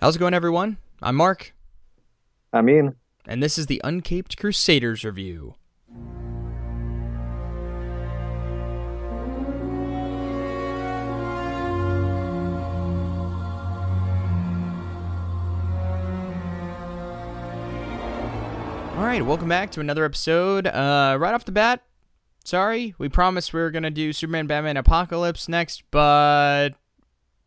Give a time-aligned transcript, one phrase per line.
[0.00, 0.76] How's it going, everyone?
[1.02, 1.54] I'm Mark,
[2.52, 2.94] I'm Ian,
[3.26, 5.56] and this is the Uncaped Crusaders review.
[18.94, 20.68] All right, welcome back to another episode.
[20.68, 21.82] Uh, right off the bat,
[22.44, 26.70] sorry, we promised we were gonna do Superman, Batman, Apocalypse next, but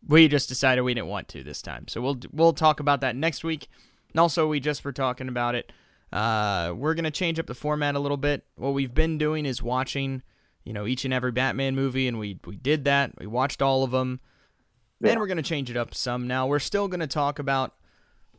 [0.07, 1.87] we just decided we didn't want to this time.
[1.87, 3.67] So we'll we'll talk about that next week.
[4.11, 5.71] And also, we just were talking about it.
[6.11, 8.45] Uh, we're gonna change up the format a little bit.
[8.55, 10.23] What we've been doing is watching,
[10.65, 13.13] you know, each and every Batman movie, and we we did that.
[13.19, 14.19] We watched all of them.
[14.99, 15.17] Yeah.
[15.17, 16.27] we're gonna change it up some.
[16.27, 17.75] Now we're still gonna talk about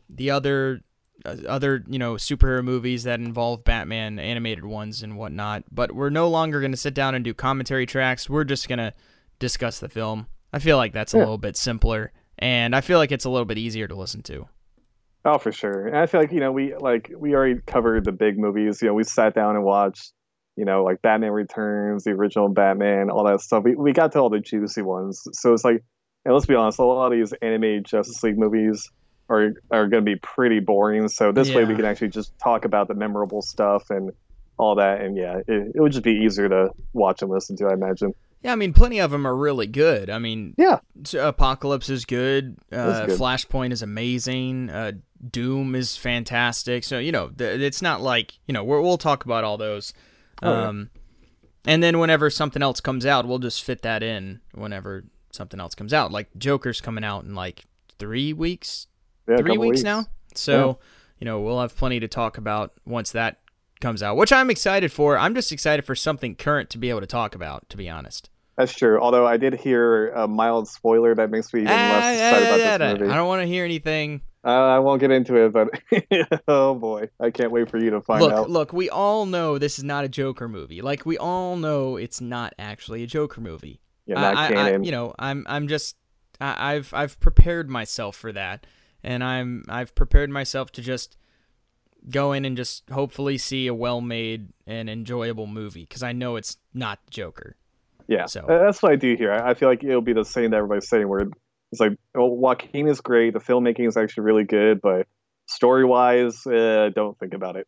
[0.09, 0.81] the other
[1.25, 5.63] uh, other you know superhero movies that involve Batman animated ones and whatnot.
[5.71, 8.29] But we're no longer gonna sit down and do commentary tracks.
[8.29, 8.93] We're just gonna
[9.39, 10.27] discuss the film.
[10.53, 11.23] I feel like that's a Yeah.
[11.23, 14.47] little bit simpler, and I feel like it's a little bit easier to listen to.
[15.25, 15.87] oh for sure.
[15.87, 18.81] And I feel like you know we like we already covered the big movies.
[18.81, 20.13] You know, we sat down and watched.
[20.55, 23.63] You know, like Batman Returns, the original Batman, all that stuff.
[23.63, 25.23] We we got to all the juicy ones.
[25.31, 25.83] So it's like,
[26.25, 28.87] and let's be honest, a lot of these animated Justice League movies
[29.29, 31.07] are are going to be pretty boring.
[31.07, 34.11] So this way we can actually just talk about the memorable stuff and
[34.57, 35.01] all that.
[35.01, 37.65] And yeah, it, it would just be easier to watch and listen to.
[37.65, 38.13] I imagine.
[38.43, 40.09] Yeah, I mean, plenty of them are really good.
[40.09, 40.79] I mean, Yeah.
[41.17, 42.57] Apocalypse is good.
[42.71, 43.17] Uh, good.
[43.19, 44.69] Flashpoint is amazing.
[44.69, 44.91] Uh,
[45.31, 46.83] Doom is fantastic.
[46.83, 49.93] So you know, th- it's not like you know we're, we'll talk about all those.
[50.41, 50.67] Oh, yeah.
[50.67, 50.89] Um,
[51.65, 55.75] and then whenever something else comes out, we'll just fit that in whenever something else
[55.75, 56.11] comes out.
[56.11, 57.63] Like Joker's coming out in like
[57.97, 58.87] three weeks,
[59.29, 60.07] Yeah, three couple weeks, now.
[60.35, 60.79] So
[61.19, 63.39] you know we'll have plenty to talk about once that
[63.79, 65.17] comes out, which I'm excited for.
[65.17, 67.69] I'm just excited for something current to be able to talk about.
[67.69, 68.29] To be honest.
[68.57, 68.99] That's true.
[68.99, 72.55] Although I did hear a mild spoiler that makes me even less Ah, excited ah,
[72.55, 73.11] about this movie.
[73.11, 74.21] I don't want to hear anything.
[74.45, 75.69] Uh, I won't get into it, but
[76.49, 78.49] oh boy, I can't wait for you to find look, out.
[78.49, 80.81] look, we all know this is not a Joker movie.
[80.81, 83.79] Like we all know it's not actually a Joker movie.
[84.05, 84.83] Yeah, I- not I, I- canon.
[84.83, 85.95] you know, I'm I'm just
[86.41, 88.67] I, I've I've prepared myself for that,
[89.01, 91.15] and I'm I've prepared myself to just
[92.09, 96.57] go in and just hopefully see a well-made and enjoyable movie because I know it's
[96.73, 97.55] not Joker.
[98.07, 99.31] Yeah, so- that's what I do here.
[99.33, 101.27] I feel like it'll be the same that everybody's saying, where
[101.71, 103.33] it's like, well, Joaquin is great.
[103.33, 105.07] The filmmaking is actually really good, but
[105.47, 107.67] story-wise, uh, don't think about it.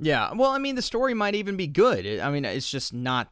[0.00, 2.20] Yeah, well, I mean, the story might even be good.
[2.20, 3.30] I mean, it's just not.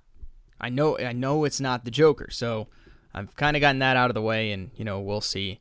[0.61, 2.67] I know, I know it's not the Joker, so
[3.15, 5.61] I've kind of gotten that out of the way, and you know, we'll see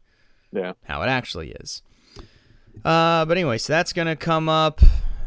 [0.51, 1.81] Yeah, how it actually is.
[2.83, 4.81] Uh, but anyway, so that's gonna come up,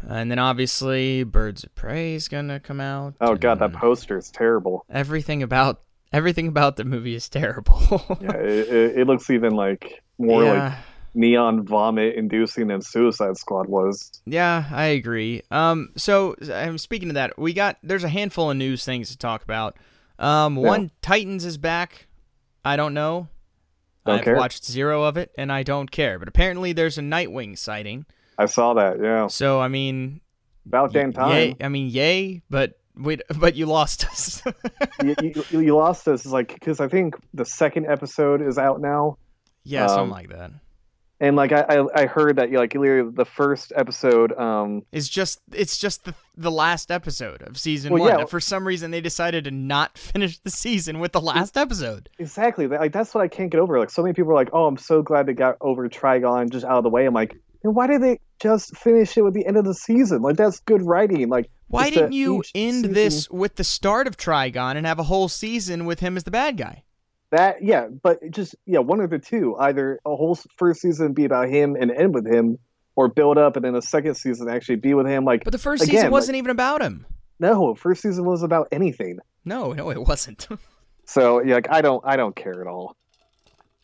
[0.09, 3.15] and then obviously, Birds of Prey is gonna come out.
[3.21, 4.85] Oh god, that poster is terrible.
[4.89, 5.81] everything about
[6.13, 7.79] everything about the movie is terrible.
[8.21, 10.73] Yeah, it, it, it looks even like more like
[11.13, 14.21] neon vomit inducing than Suicide Squad was.
[14.25, 15.41] yeah, I agree.
[15.51, 19.17] Um, so I'm speaking of that, we got there's a handful of news things to
[19.17, 19.77] talk about.
[20.19, 20.67] Um, Yeah.
[20.67, 22.07] one Titans is back.
[22.63, 23.27] I don't know.
[24.05, 24.35] Don't I've care.
[24.35, 26.17] watched zero of it, and I don't care.
[26.19, 28.05] But apparently, there's a Nightwing sighting.
[28.37, 28.99] I saw that.
[29.01, 30.21] Yeah, So I mean,
[30.65, 31.31] about damn time.
[31.31, 34.41] Yay, I mean, yay, but wait, but you lost us.
[35.03, 39.17] you, you, you lost us like because I think the second episode is out now,
[39.63, 40.51] yeah, something Um, like that.
[41.19, 45.39] and like I I, I heard that like literally the first episode um It's just
[45.51, 48.19] it's just the the last episode of season Well, one.
[48.19, 48.25] yeah.
[48.25, 52.09] For some reason, they decided to not finish the season with the last episode.
[52.17, 53.77] exactly like that's what I can't get over.
[53.77, 56.65] Like so many people are like, oh, I'm so glad they got over Trigon just
[56.65, 57.05] out of the way.
[57.05, 60.21] I'm like, then why did they just finish it with the end of the season?
[60.21, 61.29] Like that's good writing.
[61.29, 65.03] Like Why didn't you end season- this with the start of Trigon and have a
[65.03, 66.83] whole season with him as the bad guy?
[67.31, 69.55] That yeah, but just yeah, one of the two.
[69.57, 72.57] Either a whole first season be about him and end with him,
[72.97, 75.23] or build up and then a second season actually be with him.
[75.23, 77.05] Like But the first Again, season wasn't even about him.
[77.39, 79.19] no, first season was about anything.
[79.45, 80.47] No, no, it wasn't.
[81.05, 82.95] So yeah, like I don't I don't care at all.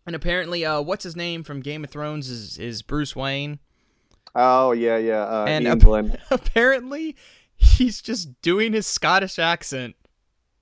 [0.05, 3.59] and apparently, uh, what's his name from Game of Thrones is is Bruce Wayne.
[4.39, 5.23] Oh yeah, yeah.
[5.23, 7.15] Uh, And ap- apparently
[7.55, 9.95] he's just doing his Scottish accent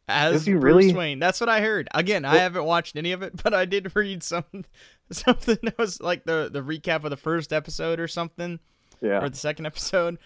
[0.07, 0.93] as Is he Bruce really?
[0.93, 1.19] Wayne.
[1.19, 1.89] That's what I heard.
[1.93, 4.45] Again, I haven't watched any of it, but I did read some
[5.11, 8.59] something that was like the the recap of the first episode or something,
[9.01, 9.21] Yeah.
[9.21, 10.17] or the second episode,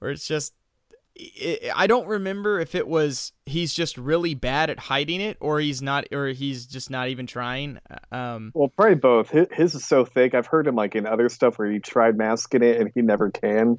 [0.00, 0.52] where it's just.
[1.74, 5.80] I don't remember if it was he's just really bad at hiding it, or he's
[5.80, 7.78] not, or he's just not even trying.
[8.12, 9.30] Um, Well, probably both.
[9.30, 10.34] His, his is so thick.
[10.34, 13.30] I've heard him like in other stuff where he tried masking it and he never
[13.30, 13.78] can.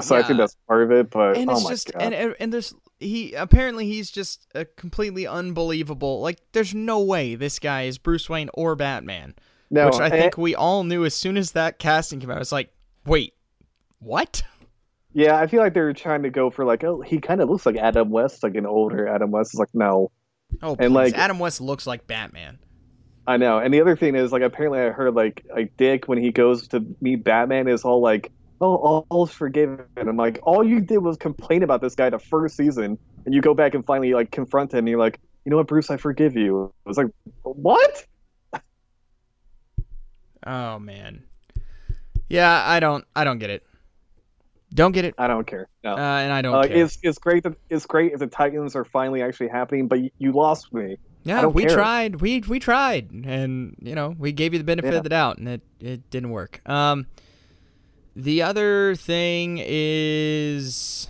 [0.00, 1.10] So I think that's part of it.
[1.10, 4.64] But and oh it's my just god, and and there's he apparently he's just a
[4.64, 9.34] completely unbelievable like there's no way this guy is Bruce Wayne or Batman
[9.70, 12.40] No, which I think we all knew as soon as that casting came out.
[12.40, 12.72] It's like,
[13.04, 13.34] wait,
[13.98, 14.42] what?
[15.14, 17.64] yeah, I feel like they're trying to go for like, oh, he kind of looks
[17.64, 19.52] like Adam West, like an older Adam West.
[19.54, 20.10] It's like, no,
[20.62, 20.94] Oh, And, please.
[20.94, 22.58] like- Adam West looks like Batman.
[23.26, 23.58] I know.
[23.58, 26.68] And the other thing is, like, apparently I heard like like Dick when he goes
[26.68, 28.30] to meet Batman is all like,
[28.60, 29.86] oh, all, all's forgiven.
[29.96, 33.40] I'm like, all you did was complain about this guy the first season, and you
[33.40, 35.96] go back and finally like confront him, and you're like, you know what, Bruce, I
[35.96, 36.70] forgive you.
[36.84, 37.06] I was like,
[37.44, 38.04] what?
[40.46, 41.22] Oh man.
[42.28, 43.62] Yeah, I don't I don't get it.
[44.74, 45.14] Don't get it.
[45.18, 45.68] I don't care.
[45.84, 45.92] No.
[45.92, 46.84] Uh, and I don't Uh, care.
[46.84, 50.10] it's it's great that it's great if the Titans are finally actually happening, but you,
[50.18, 50.98] you lost me.
[51.22, 51.74] yeah, we care.
[51.76, 52.20] tried.
[52.20, 54.98] We we tried and you know, we gave you the benefit Yeah.
[54.98, 56.60] of the doubt and it it didn't work.
[56.68, 57.06] Um
[58.16, 61.08] the other thing is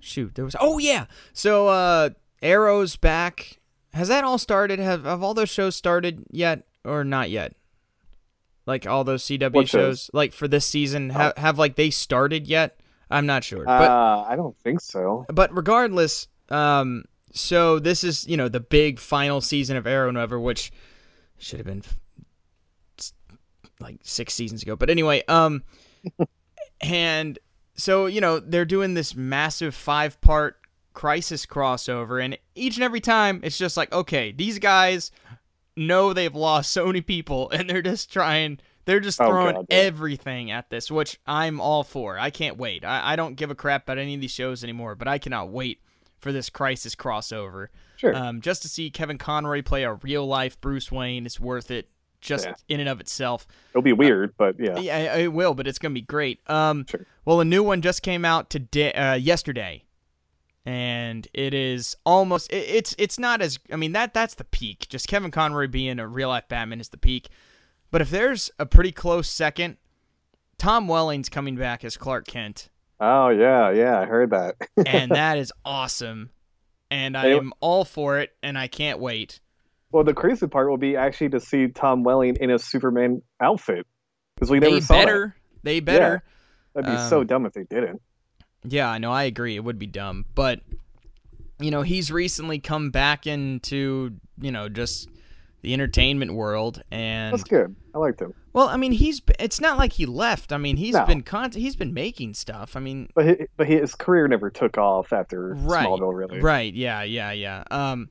[0.00, 1.06] shoot, there was Oh yeah.
[1.32, 2.10] So uh
[2.42, 3.58] Arrow's back.
[3.94, 4.78] Has that all started?
[4.78, 7.54] Have have all those shows started yet or not yet?
[8.66, 10.10] Like all those CW shows, shows?
[10.12, 12.78] like for this season, have have like they started yet?
[13.12, 13.68] I'm not sure.
[13.68, 15.26] Uh, I don't think so.
[15.28, 20.16] but regardless, um, so this is you know the big final season of Arrow and
[20.16, 20.72] whatever, which
[21.38, 21.82] should have been
[23.80, 24.76] like six seasons ago.
[24.76, 25.64] But anyway, um,
[26.80, 27.38] and
[27.74, 30.58] so you know they're doing this massive five part
[30.94, 35.10] crisis crossover, and each and every time it's just like, okay, these guys
[35.76, 38.58] know they've lost so many people, and they're just trying.
[38.84, 42.18] They're just Oh, throwing God, everything at this, which I'm all for.
[42.18, 42.84] I can't wait.
[42.84, 45.50] I, I don't give a crap about any of these shows anymore, but I cannot
[45.50, 45.80] wait
[46.18, 47.68] for this crisis crossover.
[47.96, 48.14] Sure.
[48.14, 51.88] Um, just to see Kevin Conroy play a real life Bruce Wayne is worth it,
[52.20, 52.54] just Yeah.
[52.68, 53.46] in and of itself.
[53.70, 54.78] It'll be weird, but yeah.
[54.78, 56.40] Yeah, it will, but it's gonna be great.
[56.50, 57.06] Um, Sure.
[57.24, 59.84] well, a new one just came out today, uh, yesterday,
[60.64, 62.52] and it is almost.
[62.52, 63.58] It, it's it's not as.
[63.72, 64.86] I mean that that's the peak.
[64.88, 67.28] Just Kevin Conroy being a real life Batman is the peak.
[67.92, 69.76] But if there's a pretty close second,
[70.58, 72.68] Tom Welling's coming back as Clark Kent,
[72.98, 74.56] Oh yeah, yeah, I heard that.
[74.86, 76.30] and that is awesome.
[76.90, 79.40] And I am all for it, and I can't wait.
[79.92, 83.86] well, the crazy part will be actually to see Tom Welling in a Superman outfit
[84.34, 85.04] because we never They saw that.
[85.06, 85.36] better.
[85.62, 86.22] They better.
[86.74, 88.00] That'd be so Um, dumb if they didn't.
[88.64, 89.10] Yeah, I know.
[89.12, 89.56] I agree.
[89.56, 90.60] It would be dumb, but
[91.58, 95.08] you know, he's recently come back into you know just
[95.62, 97.74] the entertainment world, and That's good.
[97.94, 100.52] I liked him, well, I mean, he's it's not like he left.
[100.52, 101.06] I mean, he's No.
[101.06, 102.76] been con- he's been making stuff.
[102.76, 106.40] I mean, but his, but his career never took off after Right, Smallville, really.
[106.40, 106.72] right?
[106.74, 107.64] Yeah, yeah, yeah.
[107.70, 108.10] Um,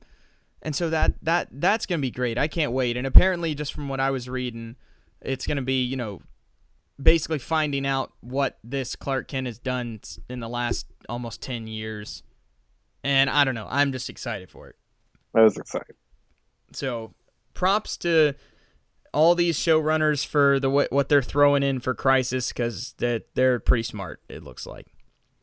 [0.62, 2.38] and so that that that's gonna be great.
[2.38, 2.96] I can't wait.
[2.96, 4.76] And apparently, just from what I was reading,
[5.20, 6.22] it's gonna be you know
[7.00, 12.22] basically finding out what this Clark Kent has done in the last almost ten years.
[13.04, 13.66] And I don't know.
[13.68, 14.76] I'm just excited for it.
[15.34, 15.96] I was excited.
[16.72, 17.12] So
[17.54, 18.34] props to
[19.14, 23.58] all these showrunners for the what what they're throwing in for Crisis because that they're
[23.60, 24.20] pretty smart.
[24.28, 24.86] It looks like.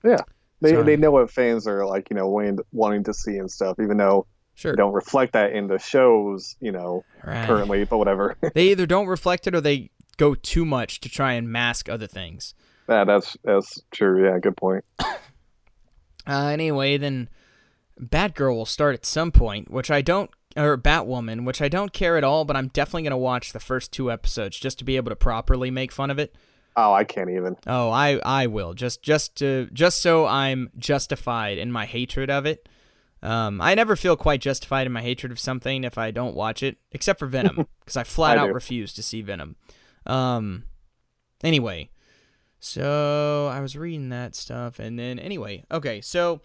[0.04, 0.22] Yeah,
[0.62, 3.50] they So- they know what fans are like, you know, wanting, wanting to see and
[3.52, 4.26] stuff, even though
[4.56, 4.72] Sure.
[4.74, 7.46] they don't reflect that in the shows, you know, Right.
[7.48, 7.84] currently.
[7.86, 8.36] But whatever.
[8.54, 12.08] They either don't reflect it or they go too much to try and mask other
[12.08, 12.54] things.
[12.90, 14.26] yeah, that's that's true.
[14.26, 14.84] Yeah, good point.
[16.28, 17.28] Uh, anyway, then
[18.00, 20.30] Batgirl will start at some point, which I don't,
[20.60, 23.60] or Batwoman, which I don't care at all, but I'm definitely going to watch the
[23.60, 26.36] first two episodes just to be able to properly make fun of it.
[26.76, 27.58] Oh, I can't even.
[27.68, 32.46] Oh, I I will just just to just so I'm justified in my hatred of
[32.46, 32.70] it.
[33.22, 36.64] Um, I never feel quite justified in my hatred of something if I don't watch
[36.64, 38.54] it, except for Venom, because I flat I out do.
[38.54, 39.58] refuse to see Venom.
[40.06, 40.64] Um,
[41.44, 41.90] anyway,
[42.60, 46.40] so I was reading that stuff, and then anyway, okay, so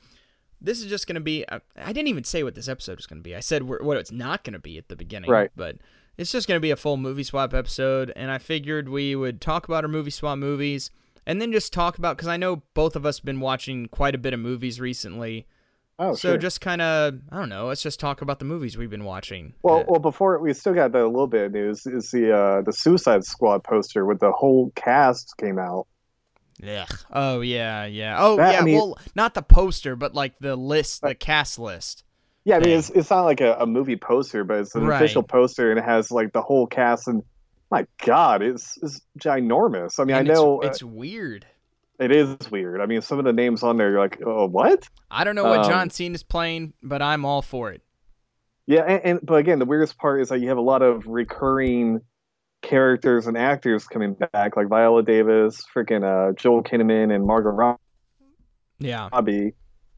[0.65, 1.45] this is just gonna be.
[1.51, 3.37] I, I didn't even say what this episode was gonna be.
[3.37, 5.51] I said wh- what it's not gonna be at the beginning, Right.
[5.55, 5.77] But
[6.17, 9.67] it's just gonna be a full movie swap episode, and I figured we would talk
[9.69, 10.91] about our movie swap movies,
[11.27, 14.15] and then just talk about because I know both of us have been watching quite
[14.15, 15.47] a bit of movies recently.
[15.97, 16.39] Oh, so sure.
[16.39, 17.67] just kind of I don't know.
[17.67, 19.55] Let's just talk about the movies we've been watching.
[19.63, 22.63] Well, Uh, well, before we still got the little bit of news is the uh,
[22.63, 25.87] the Suicide Squad poster with the whole cast came out.
[26.63, 26.89] Ugh.
[27.13, 28.17] Oh yeah, yeah.
[28.19, 28.61] Oh That- I yeah.
[28.63, 32.05] mean- well, not the poster, but like the list, the cast list.
[32.45, 34.97] Yeah, I mean it's it's not like a, a movie poster, but it's an Right.
[34.97, 37.23] official poster and it has like the whole cast and
[37.71, 39.99] my God, it's it's ginormous.
[39.99, 41.47] I mean, And I know it's, uh, it's weird.
[41.99, 42.81] it is weird.
[42.81, 44.87] I mean, some of the names on there, you're like, oh, what?
[45.11, 47.83] I don't know what um, John Cena's playing, but I'm all for it.
[48.67, 51.07] Yeah, and, and but again, the weirdest part is that you have a lot of
[51.07, 52.01] recurring
[52.65, 57.79] characters and actors coming back, like Viola Davis, freaking uh, Joel Kinnaman, and Margot
[58.79, 59.09] Yeah.
[59.13, 59.53] Robbie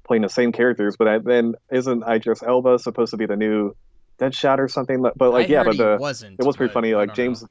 [0.05, 0.97] playing the same characters.
[0.99, 3.75] But I, then isn't Idris Elba supposed to be the new
[4.19, 5.03] Deadshot or something?
[5.03, 6.39] But like, I yeah, but he the wasn't.
[6.39, 6.95] it was pretty funny.
[6.95, 7.49] Like James, know.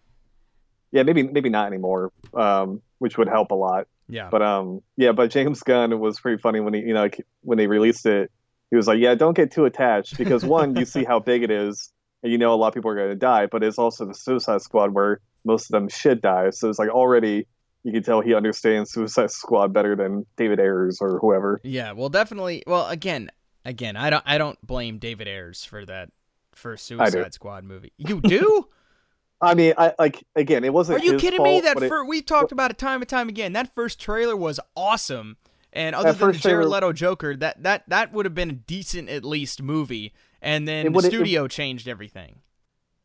[0.92, 3.88] yeah, maybe maybe not anymore, um, which would help a lot.
[4.08, 4.30] Yeah.
[4.30, 7.58] But um, yeah, but James Gunn was pretty funny when he, you know, like, when
[7.58, 8.32] they released it.
[8.72, 11.52] He was like, "Yeah, don't get too attached because one, you see how big it
[11.52, 11.94] is,
[12.26, 14.16] and you know a lot of people are going to die, but it's also the
[14.16, 16.50] Suicide Squad where most of them should die.
[16.50, 17.46] So it's like already
[17.84, 21.62] you can tell he understands Suicide Squad better than David Ayers or whoever.
[21.64, 22.64] Yeah, well, definitely.
[22.66, 23.30] Well, again,
[23.64, 26.10] again, I don't, I don't blame David Ayers for that
[26.54, 27.94] for Suicide Squad movie.
[27.98, 28.68] You do?
[29.42, 31.00] I mean, I like again, it wasn't.
[31.00, 31.62] Are you kidding fault, me?
[31.62, 33.54] That it- we talked about it time and time again.
[33.54, 35.38] That first trailer was awesome.
[35.72, 38.54] And other than the Jared trailer- Leto Joker, that that that would have been a
[38.54, 40.12] decent at least movie.
[40.42, 42.42] And then the would've- it- studio changed everything.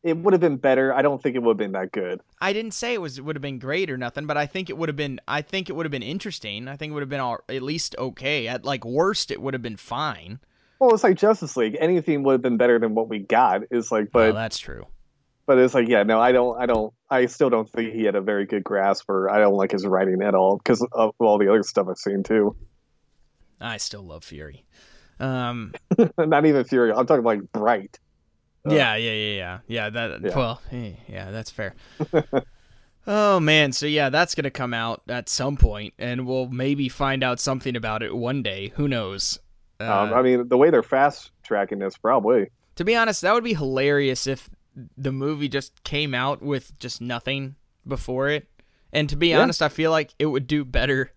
[0.03, 0.93] it would have been better.
[0.93, 2.21] I don't think it would have been that good.
[2.41, 4.69] I didn't say it was it would have been great or nothing, but I think
[4.69, 6.67] it would have been I think it would have been interesting.
[6.67, 8.47] I think it would have been all, at least okay.
[8.47, 10.39] At like worst, it would have been fine.
[10.79, 11.77] Well, it's like Justice League.
[11.79, 13.61] Anything would have been better than what we got.
[13.69, 14.87] Is like, Well, but that's true.
[15.45, 18.15] but it's like, yeah, no, I don't, I don't, I still don't think he had
[18.15, 21.37] a very good grasp, or I don't like his writing at all because of all
[21.37, 22.55] the other stuff I've seen too.
[23.59, 24.65] I still love Fury.
[25.21, 25.73] Um,
[26.17, 26.91] Not even Fury.
[26.91, 27.99] I'm talking like Bright.
[28.67, 29.89] Uh, yeah, yeah, yeah, yeah, yeah.
[29.89, 30.35] That Yeah.
[30.37, 31.73] well, eh, yeah, that's fair.
[33.07, 37.23] oh man, so yeah, that's gonna come out at some point, and we'll maybe find
[37.23, 38.69] out something about it one day.
[38.75, 39.39] Who knows?
[39.79, 42.49] Uh, Um, I mean, the way they're fast tracking this, probably.
[42.75, 44.49] to be honest, that would be hilarious if
[44.97, 47.55] the movie just came out with just nothing
[47.87, 48.47] before it.
[48.93, 49.41] And to be Yeah.
[49.41, 51.11] honest, I feel like it would do better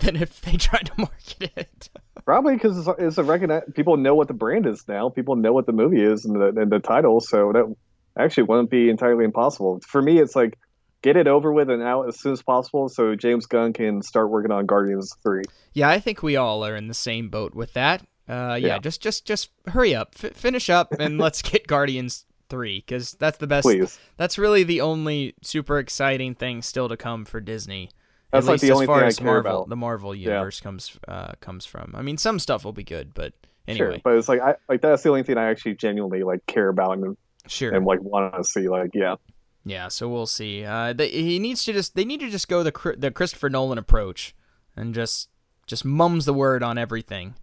[0.00, 1.88] than if they tried to market it.
[2.24, 3.62] Probably because it's, it's a recognize.
[3.74, 5.08] People know what the brand is now.
[5.08, 7.20] People know what the movie is and the and the title.
[7.20, 7.74] So that
[8.16, 9.80] actually wouldn't be entirely impossible.
[9.86, 10.58] For me, it's like
[11.02, 14.28] get it over with and out as soon as possible, so James Gunn can start
[14.28, 15.42] working on Guardians Three.
[15.72, 18.02] Yeah, I think we all are in the same boat with that.
[18.28, 18.78] Uh, yeah, Yeah.
[18.78, 23.38] just just just hurry up, F- finish up, and let's get Guardians three because that's
[23.38, 23.62] the best.
[23.64, 23.98] Please.
[24.18, 27.90] That's really the only super exciting thing still to come for Disney.
[28.30, 29.68] That's At like the as only far thing I as care Marvel, about.
[29.68, 31.94] the Marvel universe comes uh, comes from.
[31.96, 33.32] I mean, some stuff will be good, but
[33.66, 36.46] anyway, Sure, but it's like I like that's the only thing I actually genuinely like
[36.46, 37.16] care about and,
[37.48, 37.72] sure.
[37.74, 38.68] and like want to see.
[38.68, 39.16] Like, yeah,
[39.64, 40.64] Yeah, so we'll see.
[40.64, 43.78] Uh, they, he needs to just they need to just go the the Christopher Nolan
[43.78, 44.34] approach
[44.76, 45.28] and just
[45.66, 47.34] just mums the word on everything.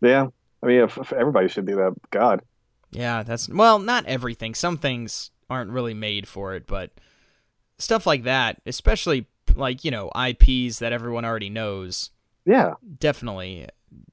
[0.00, 0.28] yeah.
[0.62, 1.94] I mean, if, if everybody should do that.
[2.10, 2.42] God,
[2.90, 4.54] Yeah, that's well, not everything.
[4.54, 6.90] Some things aren't really made for it, but
[7.78, 12.10] stuff like that, especially like you know IPs that everyone already knows,
[12.44, 12.74] yeah.
[12.98, 13.66] definitely.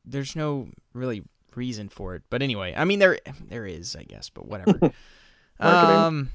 [0.05, 1.23] There's no really
[1.55, 4.79] reason for it, but anyway, I mean there there is, I guess, but whatever.
[5.59, 6.31] Um,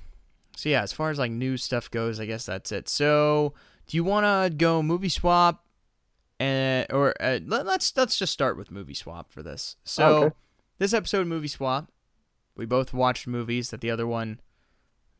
[0.56, 2.88] so yeah, as far as like new stuff goes, I guess that's it.
[2.88, 3.52] So,
[3.86, 5.64] do you want to go movie swap,
[6.38, 9.76] and or uh, let, let's let's just start with movie swap for this.
[9.84, 10.34] So, Oh, Okay.
[10.78, 11.90] this episode of movie swap,
[12.56, 14.40] we both watched movies that the other one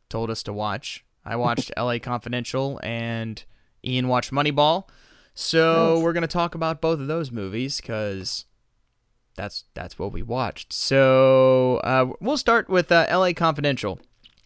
[0.09, 1.05] told us to watch.
[1.25, 1.99] I watched L.A.
[2.01, 3.45] Confidential, and
[3.85, 4.89] Ian watched Moneyball.
[5.35, 6.03] So Yes.
[6.05, 8.45] we're gonna talk about both of those movies because
[9.37, 10.73] that's that's what we watched.
[10.73, 13.33] So uh, we'll start with uh, L.A.
[13.33, 13.99] Confidential.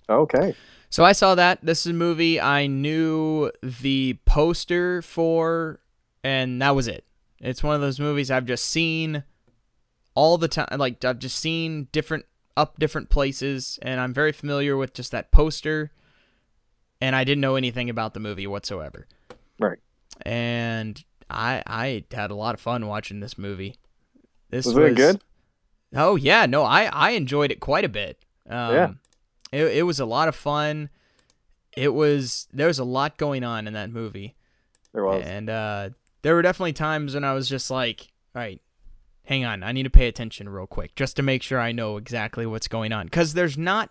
[0.09, 0.55] Okay.
[0.91, 1.59] So I saw that.
[1.63, 5.81] This is a movie I knew the poster for,
[6.23, 7.05] and that was it.
[7.41, 9.25] It's one of those movies I've just seen
[10.15, 10.69] all the time.
[10.79, 12.27] Like I've just seen different
[12.57, 15.91] up different places, and I'm very familiar with just that poster.
[17.01, 19.07] And I didn't know anything about the movie whatsoever.
[19.59, 19.79] Right.
[20.23, 23.77] And I I had a lot of fun watching this movie.
[24.51, 25.23] This Was it good?
[25.95, 28.25] Oh yeah, no, I I enjoyed it quite a bit.
[28.49, 28.91] Um, Yeah.
[29.53, 30.91] It it was a lot of fun.
[31.77, 34.37] It was there was a lot going on in that movie,
[34.93, 35.25] There was.
[35.25, 35.91] and uh,
[36.23, 38.61] there were definitely times when I was just like, all right,
[39.25, 41.97] hang on, I need to pay attention real quick just to make sure I know
[41.97, 43.91] exactly what's going on because there's not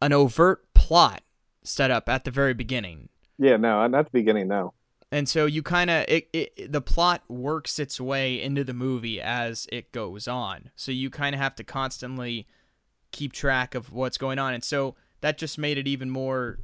[0.00, 1.22] an overt plot
[1.64, 3.08] set up at the very beginning.
[3.40, 3.56] Yeah.
[3.56, 4.46] No, not the beginning.
[4.48, 4.74] No.
[5.10, 9.20] And so you kind of it, it the plot works its way into the movie
[9.20, 10.70] as it goes on.
[10.76, 12.46] So you kind of have to constantly
[13.10, 14.54] keep track of what's going on.
[14.54, 16.60] And so that just made it even more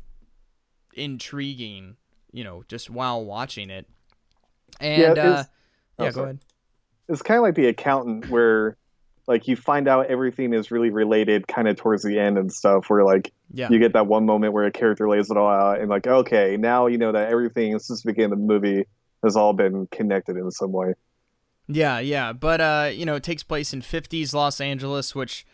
[0.94, 1.96] intriguing,
[2.32, 3.86] you know, just while watching it.
[4.80, 5.46] And Yeah, uh it's-
[5.98, 6.24] yeah, oh, go sorry.
[6.30, 6.38] ahead.
[7.08, 8.76] it's kind of like the accountant where
[9.26, 12.88] like you find out everything is really related kind of towards the end and stuff
[12.88, 13.68] where like Yeah.
[13.70, 16.56] you get that one moment where a character lays it all out and like okay
[16.56, 18.84] now you know that everything since the beginning of the movie
[19.22, 20.94] has all been connected in some way
[21.68, 25.44] Yeah, yeah, but uh, you know, it takes place in 50s Los Angeles, which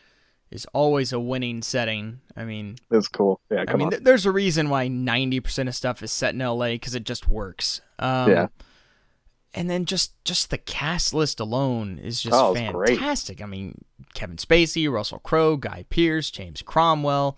[0.50, 2.20] is always a winning setting.
[2.36, 5.74] I mean, it's cool yeah I come mean, th- there's a reason why 90% of
[5.74, 7.80] stuff is set in LA because it just works.
[7.98, 8.46] Um, Yeah.
[9.54, 12.90] And then just just the cast list alone is just Oh, it's great.
[12.98, 13.42] fantastic.
[13.42, 17.36] I mean, Kevin Spacey, Russell Crowe, Guy Pearce, James Cromwell,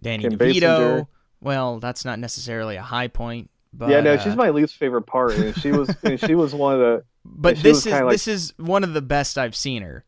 [0.00, 1.06] Danny Kim DeVito, Basinger.
[1.42, 3.50] well, that's not necessarily a high point.
[3.74, 6.54] But, yeah, no, uh, she's my least favorite part, and she was and she was
[6.54, 7.04] one of the.
[7.24, 10.04] But this is like- this is one of the best I've seen her.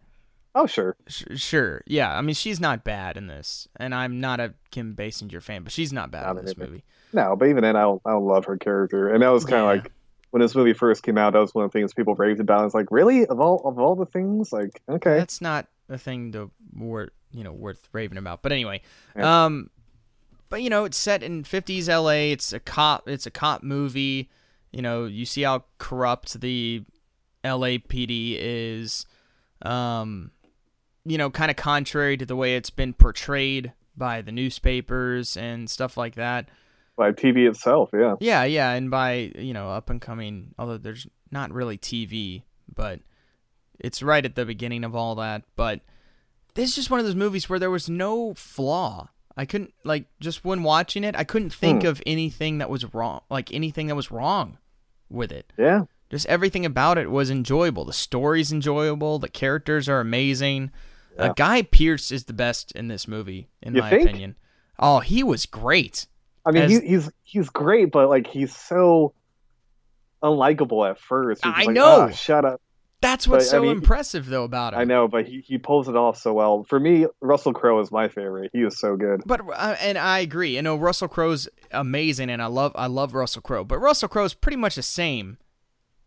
[0.56, 2.16] Oh sure, Sh- sure, yeah.
[2.16, 5.72] I mean, she's not bad in this, and I'm not a Kim Basinger fan, but
[5.72, 6.66] she's not bad Not in this either.
[6.68, 6.84] movie.
[7.12, 9.56] no, but even then, I don't, I don't love her character, and that was kind
[9.56, 9.82] of Yeah.
[9.82, 9.92] like
[10.34, 11.32] when this movie first came out.
[11.34, 12.64] That was one of the things people raved about.
[12.64, 16.32] It's like, really, of all of all the things, like okay, That's not a thing
[16.32, 18.42] to worth you know worth raving about.
[18.42, 18.82] But anyway,
[19.16, 19.44] Yeah.
[19.44, 19.70] um,
[20.48, 22.32] but you know, it's set in 50s LA.
[22.32, 23.08] It's a cop.
[23.08, 24.28] It's a cop movie.
[24.72, 26.82] You know, you see how corrupt the
[27.44, 29.06] LAPD is.
[29.62, 30.32] Um,
[31.04, 35.70] you know, kind of contrary to the way it's been portrayed by the newspapers and
[35.70, 36.48] stuff like that.
[36.96, 41.06] By TV itself, yeah, Yeah, yeah, and by you know up and coming, although there's
[41.30, 43.00] not really TV, but
[43.80, 45.42] it's right at the beginning of all that.
[45.56, 45.80] But
[46.54, 49.08] this is just one of those movies where there was no flaw.
[49.36, 51.88] I couldn't like just when watching it, I couldn't think Hmm.
[51.88, 54.58] of anything that was wrong, like anything that was wrong
[55.10, 55.52] with it.
[55.58, 57.84] yeah, Just everything about it was enjoyable.
[57.84, 59.18] The story's enjoyable.
[59.18, 60.70] The characters are amazing.
[61.18, 64.08] Uh, Guy Pearce is the best in this movie, in You my think?
[64.08, 64.36] opinion.
[64.78, 66.06] Oh, he was great.
[66.46, 69.14] I mean, As- he, he's he's great, but like he's so
[70.22, 71.44] unlikable at first.
[71.44, 72.08] I like, know.
[72.08, 72.60] "Ah, shut up.
[73.00, 74.80] That's what's But, I so mean, impressive though about him.
[74.80, 76.64] I know, but he, he pulls it off so well.
[76.64, 78.50] For me, Russell Crowe is my favorite.
[78.54, 79.20] He is so good.
[79.26, 80.56] But uh, and I agree.
[80.56, 83.64] You know, Russell Crowe's amazing, and I love I love Russell Crowe.
[83.64, 85.36] But Russell Crowe's pretty much the same.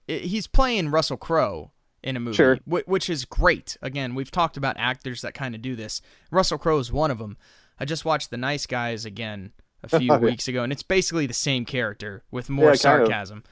[0.08, 2.58] He's playing Russell Crowe in a movie, Sure.
[2.65, 3.77] whi- which is great.
[3.82, 6.01] Again, we've talked about actors that kind of do this.
[6.32, 7.38] Russell Crowe is one of them.
[7.79, 9.51] I just watched The Nice Guys again
[9.91, 13.08] a few weeks ago, and it's basically the same character with more Yeah, kind of.
[13.08, 13.44] sarcasm.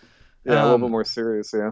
[0.46, 1.51] Yeah, a little Um, bit more serious.
[1.54, 1.72] Yeah,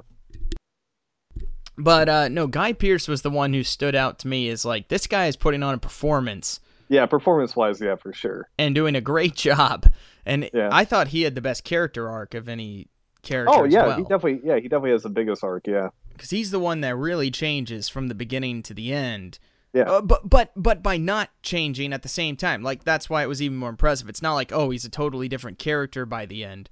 [1.77, 4.89] But uh, no, Guy Pearce was the one who stood out to me as like
[4.89, 7.05] this guy is putting on a performance yeah.
[7.07, 8.49] Performance wise, yeah, for sure.
[8.59, 9.87] and doing a great job.
[10.25, 10.69] And Yeah.
[10.71, 12.87] I thought he had the best character arc of any
[13.23, 13.97] character Oh yeah, well.
[13.97, 15.65] he definitely yeah he definitely has the biggest arc.
[15.65, 19.39] Yeah, because he's the one that really changes from the beginning to the end.
[19.73, 19.83] Yeah.
[19.83, 23.27] Uh, but but but by not changing at the same time, like that's why it
[23.27, 24.07] was even more impressive.
[24.07, 26.69] It's not like oh he's a totally different character by the end.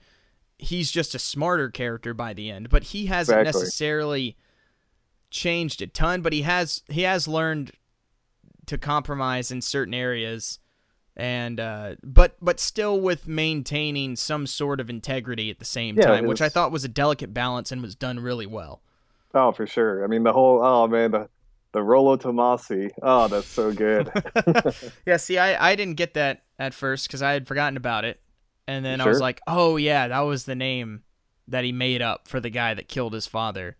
[0.60, 3.62] He's just a smarter character by the end, but he hasn't Exactly.
[3.62, 4.38] necessarily
[5.32, 6.22] changed a ton.
[6.22, 7.72] But he has he has learned
[8.68, 10.60] to compromise in certain areas,
[11.18, 16.06] and uh, but but still with maintaining some sort of integrity at the same Yeah,
[16.06, 18.84] time, which I thought was a delicate balance and was done really well.
[19.34, 20.04] oh for sure.
[20.04, 21.30] I mean the whole oh man the
[21.74, 22.92] the Rollo Tomasi.
[23.02, 24.10] Oh, that's so good.
[25.06, 28.20] yeah, see, I, I didn't get that at first because I had forgotten about it.
[28.68, 31.04] And then I was like, oh, yeah, that was the name
[31.48, 33.76] that he made up for the guy that killed his father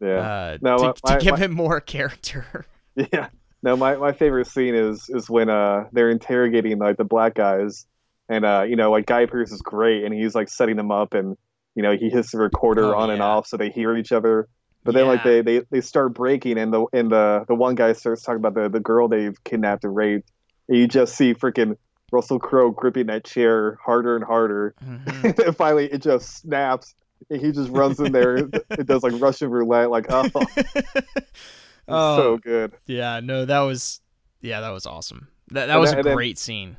[0.00, 2.66] Yeah, uh, No, to, my- to give my- him more character.
[2.96, 3.28] yeah.
[3.62, 7.86] No, my, my favorite scene is is when uh they're interrogating like the black guys,
[8.28, 11.14] and uh you know like Guy Pearce is great, and he's like setting them up,
[11.14, 11.34] and
[11.74, 14.48] you know he hits the recorder Oh, on and off so they hear each other.
[14.84, 17.92] But then like they, they they start breaking, and the and the the one guy
[17.94, 20.30] starts talking about the the girl they've kidnapped and raped,
[20.68, 21.76] and you just see freaking
[22.12, 25.24] Russell Crowe gripping that chair harder and harder, Mhm.
[25.24, 26.94] and then finally it just snaps.
[27.30, 28.36] And he just runs in there.
[28.70, 29.88] It does like Russian roulette.
[29.90, 30.28] Like, oh,
[31.88, 32.16] Oh.
[32.16, 32.72] so good.
[32.86, 34.00] yeah, no, that was
[34.40, 35.28] yeah, that was awesome.
[35.48, 36.76] That that And was then- a and then- great scene.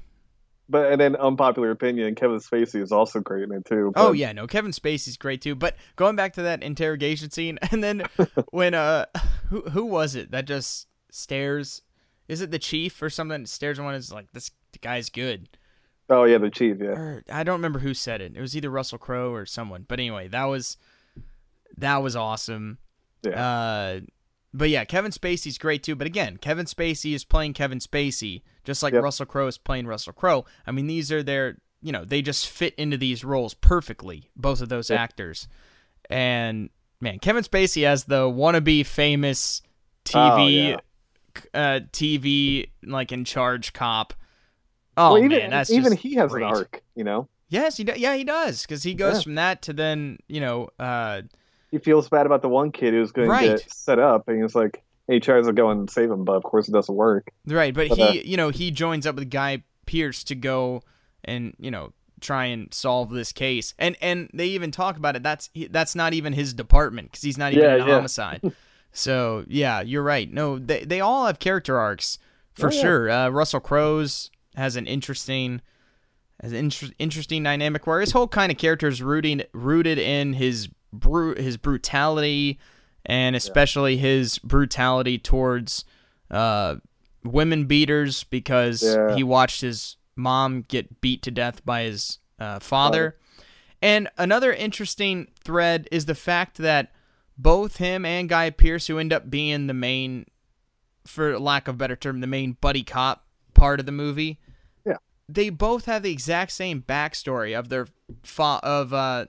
[0.67, 3.93] But and then unpopular opinion, Kevin Spacey is also great in it too.
[3.95, 5.53] Oh yeah, no, Kevin Spacey's great too.
[5.53, 8.03] But going back to that interrogation scene, and then
[8.49, 9.05] when uh,
[9.49, 11.81] who who was it that just stares?
[12.27, 13.45] Is it the chief or something?
[13.45, 14.49] Stares one is like, "This
[14.81, 15.49] guy's good."
[16.09, 16.77] Oh yeah, the chief.
[16.79, 16.87] Yeah.
[16.87, 18.33] Or I don't remember who said it.
[18.35, 19.85] It was either Russell Crowe or someone.
[19.87, 20.77] But anyway, that was
[21.77, 22.79] that was awesome.
[23.23, 23.45] Yeah.
[23.45, 23.99] Uh,
[24.57, 25.95] but yeah, Kevin Spacey's great too.
[25.95, 29.03] But again, Kevin Spacey is playing Kevin Spacey, just like Yep.
[29.03, 30.45] Russell Crowe is playing Russell Crowe.
[30.65, 34.29] I mean, these are their, you know, they just fit into these roles perfectly.
[34.35, 34.99] Both of those Yep.
[34.99, 35.47] actors,
[36.09, 36.69] and
[37.01, 39.61] man, Kevin Spacey as the wannabe famous
[40.13, 40.77] Oh, TV, yeah.
[41.53, 44.13] uh, TV like in charge cop.
[44.97, 46.43] Oh well, even man, that's even he has great.
[46.43, 46.83] an arc.
[46.95, 49.21] You know, Yes, he do- yeah he does because he goes Yeah.
[49.23, 51.23] from that to then you know uh
[51.77, 53.57] he feels bad about the one kid who's going Right.
[53.57, 56.33] to get set up, and he's like, he tries to go and save him, but
[56.33, 57.27] of course it doesn't work.
[57.45, 60.81] right, but, But, he uh, you know he joins up with Guy Pearce to go
[61.23, 65.21] and you know try and solve this case, and and they even talk about it.
[65.23, 67.83] That's he, that's not even his department because he's not even Yeah, a yeah.
[67.93, 68.41] homicide.
[68.91, 70.31] so yeah, you're right.
[70.31, 72.17] No, they they all have character arcs
[72.53, 72.81] for Oh, yeah.
[72.81, 73.09] sure.
[73.11, 75.61] Uh, Russell Crowe's has an interesting.
[76.41, 80.33] Has an inter- interesting dynamic where his whole kind of character is rooting rooted in
[80.33, 80.67] his
[80.99, 82.59] bru- his brutality
[83.05, 85.85] and especially his brutality towards
[86.31, 86.75] uh,
[87.23, 89.15] women beaters because Yeah.
[89.15, 93.17] he watched his mom get beat to death by his uh, father.
[93.81, 96.91] And another interesting thread is the fact that
[97.37, 100.25] both him and Guy Pearce, who end up being the main,
[101.05, 104.39] for lack of a better term, the main buddy cop part of the movie,
[104.85, 104.97] Yeah.
[105.29, 107.87] they both have the exact same backstory of their
[108.23, 109.25] fa- of uh,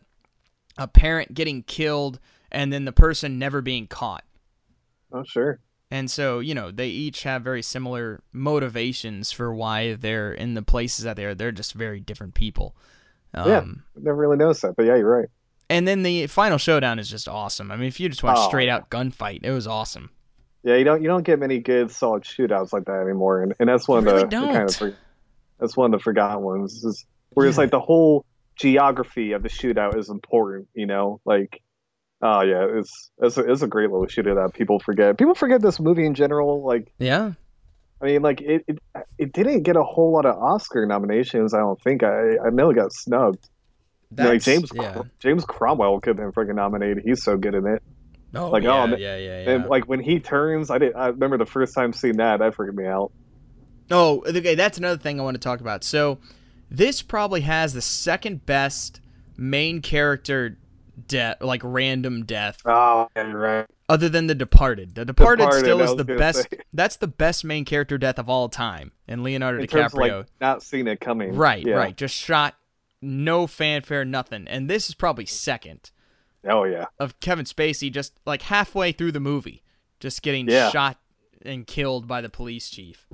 [0.78, 2.18] a parent getting killed
[2.50, 4.24] and then the person never being caught.
[5.12, 5.60] Oh, sure.
[5.90, 10.62] And so, you know, they each have very similar motivations for why they're in the
[10.62, 11.34] places that they're.
[11.34, 12.74] They're just very different people.
[13.34, 13.64] Um, Yeah.
[14.02, 15.28] Never really noticed that, but yeah, you're right.
[15.68, 17.70] And then the final showdown is just awesome.
[17.70, 20.10] I mean, if you just watch Oh, straight out gunfight, it was awesome.
[20.62, 23.68] Yeah, you don't you don't get many good solid shootouts like that anymore, and, and
[23.68, 24.96] that's one You of the, really the kind of
[25.60, 26.84] that's one of the forgotten ones.
[26.84, 28.24] Is where it's like the whole
[28.56, 30.68] geography of the shootout is important.
[30.74, 31.62] You know, like
[32.22, 35.18] oh yeah, it's it's a, it's a great little shootout that people forget.
[35.18, 36.64] People forget this movie in general.
[36.64, 37.32] Like Yeah.
[38.00, 38.78] I mean, like it it,
[39.18, 41.54] it didn't get a whole lot of Oscar nominations.
[41.54, 42.02] I don't think.
[42.02, 43.48] I I know it got snubbed.
[44.10, 45.02] Know, like James yeah.
[45.18, 47.02] James Cromwell could have been freaking nominated.
[47.04, 47.82] He's so good in it.
[48.34, 49.50] Oh, like, yeah, oh, yeah, yeah, yeah.
[49.50, 50.94] And like when he turns, I did.
[50.94, 52.38] I remember the first time seeing that.
[52.38, 53.12] That freaked me out.
[53.90, 55.84] Oh, okay, that's another thing I want to talk about.
[55.84, 56.18] So,
[56.70, 59.00] this probably has the second best
[59.37, 60.59] main character
[61.09, 63.66] death, like random death, Oh, right.
[63.88, 64.94] other than The Departed.
[64.94, 66.48] The Departed, Departed, still is the best.
[66.50, 66.59] say.
[66.72, 70.16] That's the best main character death of all time, and Leonardo In terms of DiCaprio.
[70.18, 71.35] like not seeing it coming.
[71.35, 71.74] right, Yeah.
[71.74, 72.55] right, just shot,
[73.02, 74.48] no fanfare, nothing.
[74.48, 75.90] And this is probably second
[76.48, 76.87] Oh yeah.
[76.98, 79.62] of Kevin Spacey, just like halfway through the movie,
[80.00, 80.70] just getting Yeah.
[80.70, 80.98] shot
[81.42, 83.07] and killed by the police chief.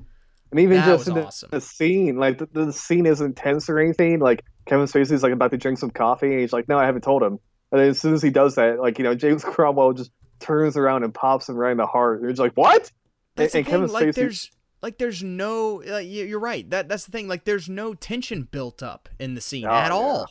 [0.53, 1.49] And even That just the, awesome.
[1.51, 4.21] the scene, like the, the scene isn't tense or anything.
[4.21, 7.03] Like Kevin Spacey's like about to drink some coffee, and he's like, "No, I haven't
[7.03, 7.39] told him."
[7.73, 10.77] And then as soon as he does that, like you know, James Cromwell just turns
[10.77, 12.21] around and pops him right in the heart.
[12.21, 12.93] And he's like, "What?"
[13.35, 13.89] That's and, the and thing.
[13.89, 14.51] Kevin Like Spacey, there's
[14.83, 16.69] like there's no like you're right.
[16.69, 17.29] That that's the thing.
[17.29, 19.93] Like there's no tension built up in the scene Oh, at yeah.
[19.95, 20.27] all.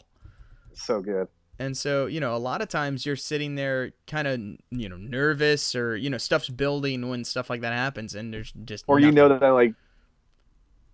[0.74, 1.28] so good.
[1.60, 4.40] And so you know a lot of times you're sitting there kind of
[4.72, 8.52] you know nervous or you know stuff's building when stuff like that happens and there's
[8.66, 9.74] just Or you know that like,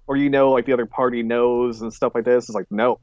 [0.07, 2.45] or you know like the other party knows and stuff like this.
[2.49, 2.99] It's like, no,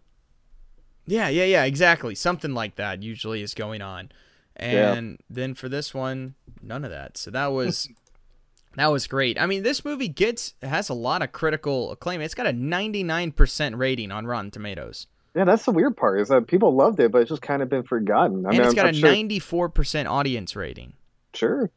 [1.07, 4.11] yeah yeah yeah exactly something like that usually is going on.
[4.59, 4.95] Yeah.
[4.95, 7.17] And then for this one, none of that.
[7.19, 7.89] So that was
[8.77, 9.39] that was great.
[9.41, 12.21] I mean, this movie gets has a lot of critical acclaim.
[12.21, 15.07] It's got a 99% rating on Rotten Tomatoes.
[15.35, 17.69] yeah, that's the weird part is that people loved it, but it's just kind of
[17.69, 18.47] been forgotten.
[18.47, 20.95] I and mean, it's I'm- got I'm a sure, ninety-four percent audience rating.
[21.35, 21.71] sure.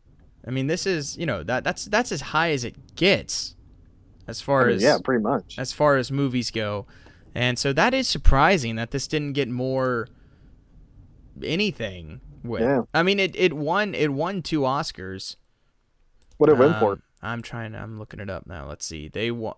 [0.47, 3.55] I mean, this is you know that that's that's as high as it gets,
[4.27, 5.57] as far I mean, as yeah, pretty much.
[5.57, 6.85] as far as movies go,
[7.33, 10.07] and so that is surprising that this didn't get more
[11.43, 12.21] anything.
[12.43, 12.61] With.
[12.61, 12.83] Yeah.
[12.93, 15.35] I mean, it it won it won two Oscars.
[16.37, 16.93] What it for.
[16.93, 17.73] Um, I'm trying.
[17.75, 18.67] I'm looking it up now.
[18.67, 19.09] Let's see.
[19.09, 19.55] They won.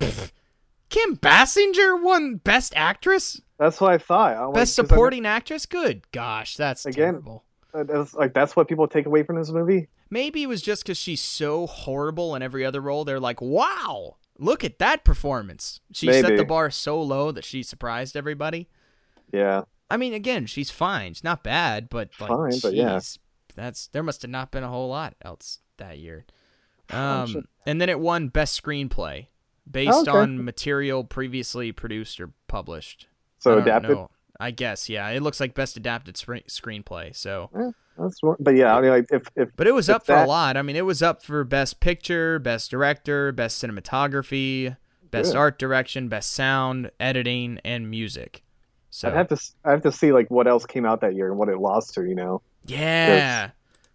[0.88, 4.36] Kim Basinger won Best Actress, That's what I thought.
[4.46, 5.66] Like, Best 'cause I- Supporting Actress.
[5.66, 7.44] Good gosh, that's Again, terrible.
[7.74, 9.88] That's like that's what people take away from this movie.
[10.10, 13.04] Maybe it was just because she's so horrible in every other role.
[13.04, 15.80] They're like, wow, look at that performance.
[15.92, 18.68] She set the bar so low that she surprised everybody.
[19.32, 21.14] Yeah, I mean, again, she's fine.
[21.14, 23.00] She's not bad, but like, Fine, but yeah.
[23.56, 26.24] that's there must have not been a whole lot else that year.
[26.92, 29.26] Oh, Um, and then it won best screenplay
[29.68, 30.10] based Okay.
[30.16, 33.08] on material previously produced or published.
[33.40, 33.90] So don't adapted.
[33.96, 34.10] know.
[34.38, 35.08] I guess, yeah.
[35.08, 37.16] It looks like best adapted screen- screenplay.
[37.16, 37.50] So,
[37.98, 40.28] That's but yeah, I mean, like if if but it was up for that- a
[40.28, 40.56] lot.
[40.56, 44.76] I mean, it was up for best picture, best director, best cinematography,
[45.10, 48.42] best art direction, best sound, editing, and music.
[48.90, 51.28] So I'd have to I have to see like what else came out that year
[51.28, 52.42] and what it lost to, you know.
[52.66, 53.50] yeah,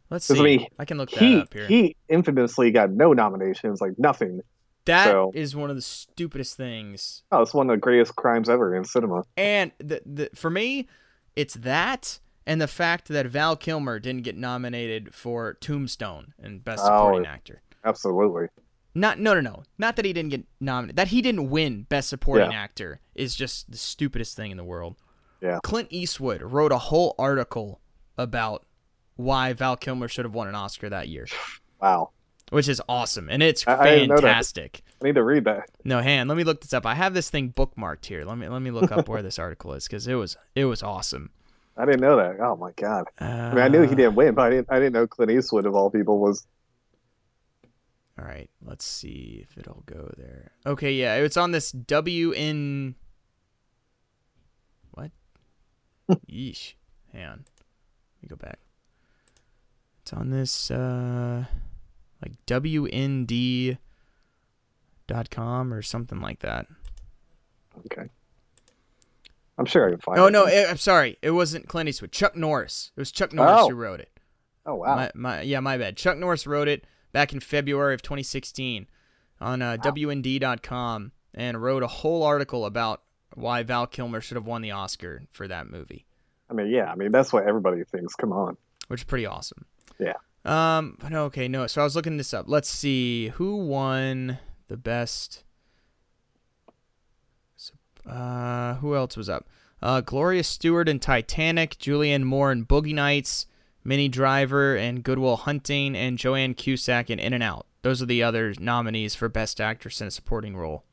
[0.09, 0.59] Let's see.
[0.77, 1.67] I I, can look that He up here.
[1.67, 4.41] he infamously got no nominations, like nothing.
[4.85, 7.23] That is so- one of the stupidest things.
[7.31, 9.23] Oh, it's one of the greatest crimes ever in cinema.
[9.37, 10.87] And the, the for me,
[11.35, 16.81] it's that and the fact that Val Kilmer didn't get nominated for Tombstone and Best
[16.83, 16.87] Oh.
[16.87, 17.61] Supporting Actor.
[17.83, 18.47] Absolutely.
[18.93, 19.63] Not no no no.
[19.77, 20.97] Not that he didn't get nominated.
[20.97, 22.57] That he didn't win Best Supporting Yeah.
[22.61, 24.95] Actor is just the stupidest thing in the world.
[25.41, 25.59] Yeah.
[25.63, 27.79] Clint Eastwood wrote a whole article
[28.17, 28.65] about
[29.15, 31.25] why Val Kilmer should have won an Oscar that year,
[31.81, 32.11] Wow.
[32.49, 34.21] which is awesome and it's I- I didn't know that.
[34.21, 34.81] fantastic.
[35.01, 35.69] I need to read that.
[35.83, 36.27] No, hand.
[36.29, 36.85] Let me look this up.
[36.85, 38.23] I have this thing bookmarked here.
[38.25, 40.83] Let me let me look up where this article is because it was it was
[40.83, 41.31] awesome.
[41.77, 42.39] I didn't know that.
[42.39, 43.05] Oh my god.
[43.19, 44.67] Uh, I mean, I knew he didn't win, but I didn't.
[44.69, 46.45] I didn't know Clint Eastwood of all people was.
[48.19, 50.51] All right, let's see if it'll go there.
[50.65, 52.93] Okay, yeah, it's on this WN.
[54.91, 55.11] What?
[56.29, 56.73] Yeesh.
[57.13, 57.31] Hang on.
[57.39, 58.59] Let me go back.
[60.01, 61.45] It's on this uh
[62.21, 63.77] like WND
[65.07, 66.67] dot com or something like that.
[67.85, 68.09] Okay.
[69.57, 70.31] I'm sure I can find Oh it.
[70.31, 71.17] no, it, I'm sorry.
[71.21, 72.11] It wasn't Clint Eastwood.
[72.11, 72.91] Chuck Norris.
[72.95, 73.69] It was Chuck Norris Oh.
[73.69, 74.09] who wrote it.
[74.65, 74.95] Oh wow.
[74.95, 75.97] My, my, yeah, my bad.
[75.97, 78.87] Chuck Norris wrote it back in February of 2016
[79.39, 83.01] on uh, WND.com and wrote a whole article about
[83.33, 86.05] why Val Kilmer should have won the Oscar for that movie,
[86.49, 86.91] I mean, yeah.
[86.91, 88.13] I mean, that's what everybody thinks.
[88.15, 88.57] Come on.
[88.89, 89.65] which is pretty awesome.
[89.99, 90.13] Yeah.
[90.43, 90.97] Um.
[90.99, 91.65] But no, okay, no.
[91.67, 92.45] So I was looking this up.
[92.49, 95.43] Let's see who won the best.
[98.07, 99.47] Uh, who else was up?
[99.81, 103.47] Uh, Gloria Stuart in Titanic, Julianne Moore in Boogie Nights,
[103.83, 107.65] Minnie Driver and Good Will Hunting, and Joan Cusack in In and Out.
[107.81, 110.83] Those are the other nominees for Best Actress in a Supporting Role.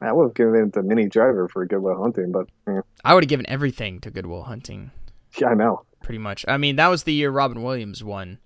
[0.00, 3.14] I would have given it to Minnie Driver for Good Will Hunting, but eh, I
[3.14, 4.90] would have given everything to Good Will Hunting,
[5.38, 5.82] yeah, I know.
[6.02, 6.44] pretty much.
[6.48, 8.38] I mean, that was the year Robin Williams won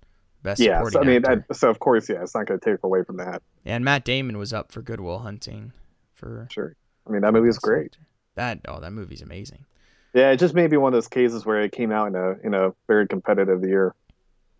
[0.43, 1.45] Best Yeah, Supporting so, I mean, Actor.
[1.49, 3.41] I, so of course, yeah, it's not going to take away from that.
[3.65, 5.73] and Matt Damon was up for Good Will Hunting
[6.13, 6.75] for Sure.
[7.07, 7.85] I mean, that movie Best great.
[7.93, 7.99] Actor.
[8.37, 9.65] That oh, that movie's amazing.
[10.13, 12.31] Yeah, it just may be one of those cases where it came out in a
[12.43, 13.93] in a very competitive year.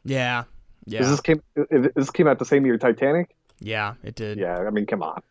[0.03, 0.43] Yeah,
[0.85, 1.41] yeah, This came
[1.95, 3.35] this came out the same year Titanic.
[3.59, 3.93] yeah.
[4.03, 4.37] It did.
[4.37, 5.21] Yeah, I mean, come on.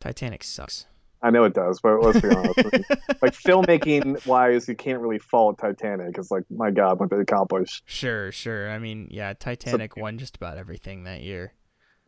[0.00, 0.86] Titanic sucks.
[1.22, 2.58] I know it does, but let's be honest.
[3.22, 6.18] Like filmmaking wise, you can't really fault Titanic.
[6.18, 7.82] It's like, my God, what they accomplished.
[7.86, 8.70] Sure, sure.
[8.70, 11.52] I mean, yeah, Titanic won just about everything that year.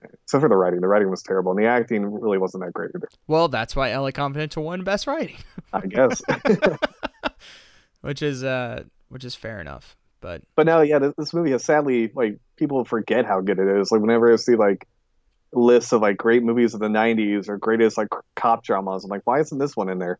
[0.03, 0.81] Except for the writing.
[0.81, 3.09] The writing was terrible, and the acting really wasn't that great either.
[3.27, 5.37] Well, that's why LA Confidential won Best Writing,
[5.73, 6.23] I guess.
[8.01, 9.97] which is uh, which is fair enough.
[10.21, 13.69] But but no, yeah, this, this movie has sadly like people forget how good it
[13.81, 13.91] is.
[13.93, 14.87] Like whenever I see like
[15.53, 19.23] lists of like great movies of the '90s or greatest like cop dramas, I'm like,
[19.25, 20.19] why isn't this one in there?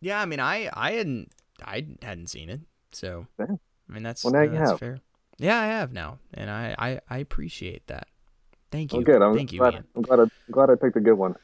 [0.00, 1.30] yeah, I mean, I I hadn't
[1.64, 2.60] I hadn't seen it,
[2.92, 3.46] so Yeah.
[3.88, 4.78] I mean that's Well, now you that's have.
[4.80, 4.98] fair.
[5.38, 8.08] Yeah, I have now, and I I, I appreciate that.
[8.70, 8.98] Thank you.
[8.98, 9.22] Well, good.
[9.22, 9.84] I'm Thank you, glad.
[9.94, 10.20] I'm glad.
[10.20, 11.36] I, I'm glad I picked a good one.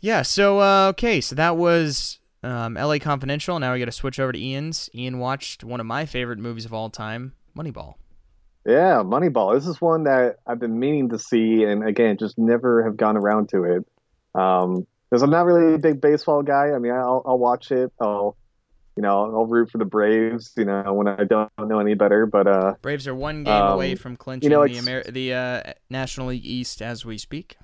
[0.00, 0.22] Yeah.
[0.22, 2.98] So uh, okay, so that was um, L.A.
[2.98, 3.58] Confidential.
[3.58, 4.90] Now we got to switch over to Ian's.
[4.94, 7.94] Ian watched one of my favorite movies of all time, Moneyball.
[8.64, 9.54] Yeah, Moneyball.
[9.54, 13.16] This is one that I've been meaning to see, and again, just never have gone
[13.16, 13.86] around to it.
[14.34, 16.70] Um, because I'm not really a big baseball guy.
[16.74, 17.92] I mean, I'll, I'll watch it.
[18.00, 18.34] I'll,
[18.96, 20.52] you know, I'll root for the Braves.
[20.56, 22.26] You know, when I don't know any better.
[22.26, 25.62] But uh, Braves are one game Um, away from clinching know, the Amer- the uh,
[25.90, 27.56] National League East as we speak.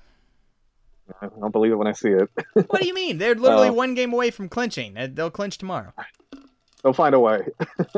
[1.21, 2.29] I don't believe it when I see it.
[2.67, 3.17] what do you mean?
[3.17, 3.73] They're literally Oh.
[3.73, 4.95] one game away from clinching.
[4.97, 5.91] Uh, They'll clinch tomorrow.
[6.83, 7.47] They'll find a way.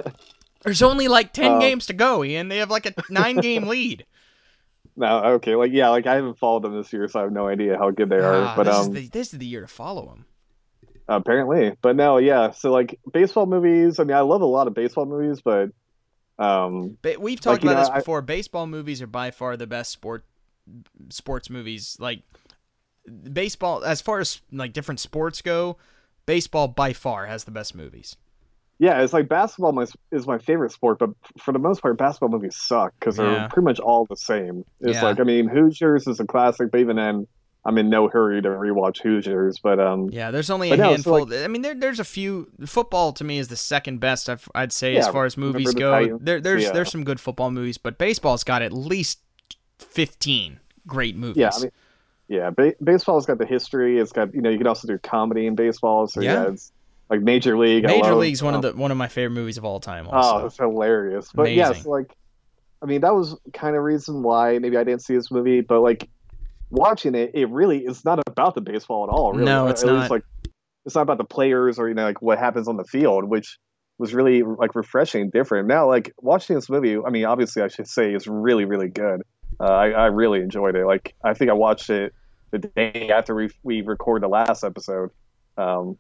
[0.63, 1.59] There's only like ten Oh.
[1.59, 2.47] games to go, Ian.
[2.47, 4.05] They have like a nine game lead.
[4.95, 7.47] No, okay, like yeah, like I haven't followed them this year, so I have no
[7.47, 8.35] idea how good they are.
[8.43, 10.25] Ah, but this, um, is the, this is the year to follow them.
[11.17, 12.51] Apparently, but no, yeah.
[12.51, 13.99] So like baseball movies.
[13.99, 15.69] I mean, I love a lot of baseball movies, but
[16.39, 18.21] um, But we've talked Like, about know, this I- before.
[18.21, 20.25] Baseball movies are by far the best sport
[21.09, 21.97] sports movies.
[21.99, 22.21] Like
[23.31, 25.77] baseball, as far as like different sports go,
[26.25, 28.15] baseball by far has the best movies.
[28.79, 32.29] yeah, it's like basketball my, is my favorite sport, but for the most part, basketball
[32.29, 34.65] movies suck because they're pretty much all the same.
[34.79, 35.03] It's Yeah.
[35.03, 37.27] like I mean, Hoosiers is a classic, but even then,
[37.63, 39.59] I'm in no hurry to rewatch Hoosiers.
[39.59, 41.33] But um, Yeah, there's only a no, so, handful.
[41.43, 42.49] I mean, there, there's a few.
[42.65, 44.29] Football to me is the second best.
[44.29, 46.17] I've, I'd say as far as movies go.
[46.19, 46.71] There, there's Yeah.
[46.71, 49.19] there's some good football movies, but baseball's got at least
[49.77, 51.37] fifteen great movies.
[51.37, 51.71] yeah, I mean,
[52.27, 53.99] yeah, ba- baseball's got the history.
[53.99, 56.07] It's got you know you can also do comedy in baseball.
[56.07, 56.43] So Yeah.
[56.43, 56.71] yeah, it's
[57.09, 57.83] like Major League.
[57.85, 60.07] Major love- League's one of oh, the one of my favorite movies of all time.
[60.11, 61.29] Oh, it's hilarious.
[61.33, 62.15] But yes, like,
[62.81, 65.61] I mean, that was kind of reason why maybe I didn't see this movie.
[65.61, 66.09] But like,
[66.71, 69.33] watching it, it really is not about the baseball at all.
[69.33, 70.11] Really, No, it's least, not.
[70.11, 70.23] like,
[70.85, 73.57] it's not about the players or you know like what happens on the field, which
[73.99, 75.67] was really like refreshing, different.
[75.67, 79.21] Now, like watching this movie, I mean, obviously, I should say it's really, really good.
[79.59, 80.85] Uh, I, I really enjoyed it.
[80.87, 82.13] Like, I think I watched it
[82.49, 85.11] the day after we we recorded the last episode.
[85.57, 85.97] Um,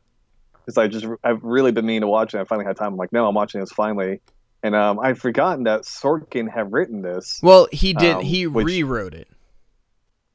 [0.65, 2.39] because I just I've really been meaning to watch it.
[2.39, 2.93] I finally had time.
[2.93, 4.21] I'm like, no, I'm watching this finally.
[4.63, 7.39] And um, I'd forgotten that Sorkin had written this.
[7.41, 8.17] well, he did.
[8.17, 9.27] um, he which- rewrote it.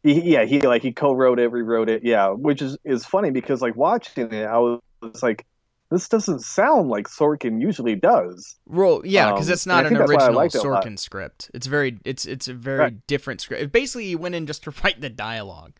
[0.06, 2.04] He, yeah, he like he co-wrote it, rewrote it.
[2.04, 4.80] Yeah, which is is funny because like watching it, I was
[5.22, 5.44] like,
[5.90, 8.56] this doesn't sound like Sorkin usually does.
[8.66, 10.62] Well, yeah, because Um, it's not an think that's why original liked it.
[10.62, 11.50] Sorkin script.
[11.54, 13.06] It's very, it's it's a very Right.
[13.08, 13.72] different script.
[13.72, 15.72] Basically, he went in just to write the dialogue.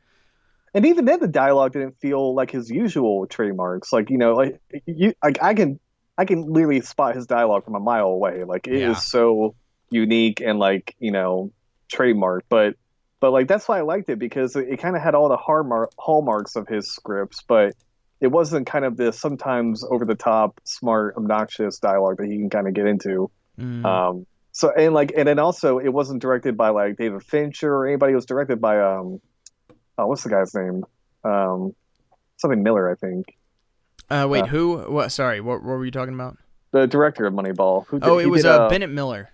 [0.74, 3.92] And even then, the dialogue didn't feel like his usual trademarks.
[3.92, 5.78] Like you know, like you, like I can,
[6.18, 8.42] I can literally spot his dialogue from a mile away.
[8.44, 8.94] Like it is Yeah.
[8.94, 9.54] so
[9.90, 11.52] unique and like you know,
[11.88, 12.44] trademark.
[12.48, 12.74] But
[13.26, 15.36] but like that's why I liked it because it, it kind of had all the
[15.36, 17.74] hallmark hallmarks of his scripts, but
[18.20, 22.50] it wasn't kind of this sometimes over the top, smart, obnoxious dialogue that he can
[22.50, 23.28] kind of get into.
[23.58, 23.84] Mm.
[23.84, 27.88] Um, so and like and then also it wasn't directed by like David Fincher or
[27.88, 28.12] anybody.
[28.12, 29.20] It was directed by um,
[29.98, 30.84] oh, what's the guy's name?
[31.24, 31.74] Um,
[32.36, 33.36] something Miller, I think.
[34.08, 34.76] Uh, wait, Uh, who?
[34.82, 35.10] What?
[35.10, 36.38] Sorry, what, what were you talking about?
[36.70, 37.88] The director of Moneyball.
[37.88, 39.30] Who did, Oh, it was did, uh, Bennett Miller.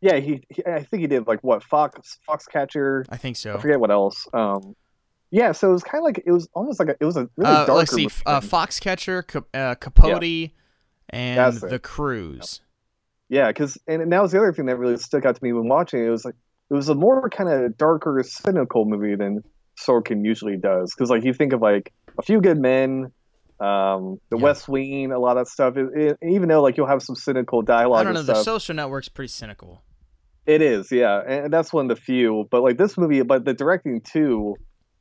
[0.00, 0.64] Yeah, he, he.
[0.66, 3.04] I think he did like what Fox Foxcatcher.
[3.10, 3.58] I think I so.
[3.58, 4.26] forget what else.
[4.32, 4.74] Um,
[5.30, 7.28] yeah, so it was kind of like it was almost like a, it was a
[7.36, 7.72] really Uh, darker.
[7.74, 8.06] let's see.
[8.26, 10.50] Uh, Foxcatcher, Cap- uh, Capote,
[11.10, 11.70] and That's it.
[11.70, 12.60] The Cruise.
[13.28, 15.52] Yeah, because and, and that was the other thing that really stuck out to me
[15.52, 16.06] when watching it.
[16.06, 16.34] It was like
[16.70, 19.42] it was a more kind of darker, cynical movie than
[19.78, 20.92] Sorkin usually does.
[20.94, 23.12] Because like you think of like A Few Good Men,
[23.60, 24.42] um, The Yeah.
[24.42, 25.76] West Wing, a lot of that stuff.
[25.76, 28.22] It, it, even though like you'll have some cynical dialogue I don't know.
[28.22, 29.82] The Social Network's pretty cynical.
[30.46, 32.48] it is, yeah, and that's one of the few.
[32.50, 34.56] But like this movie, but the directing too,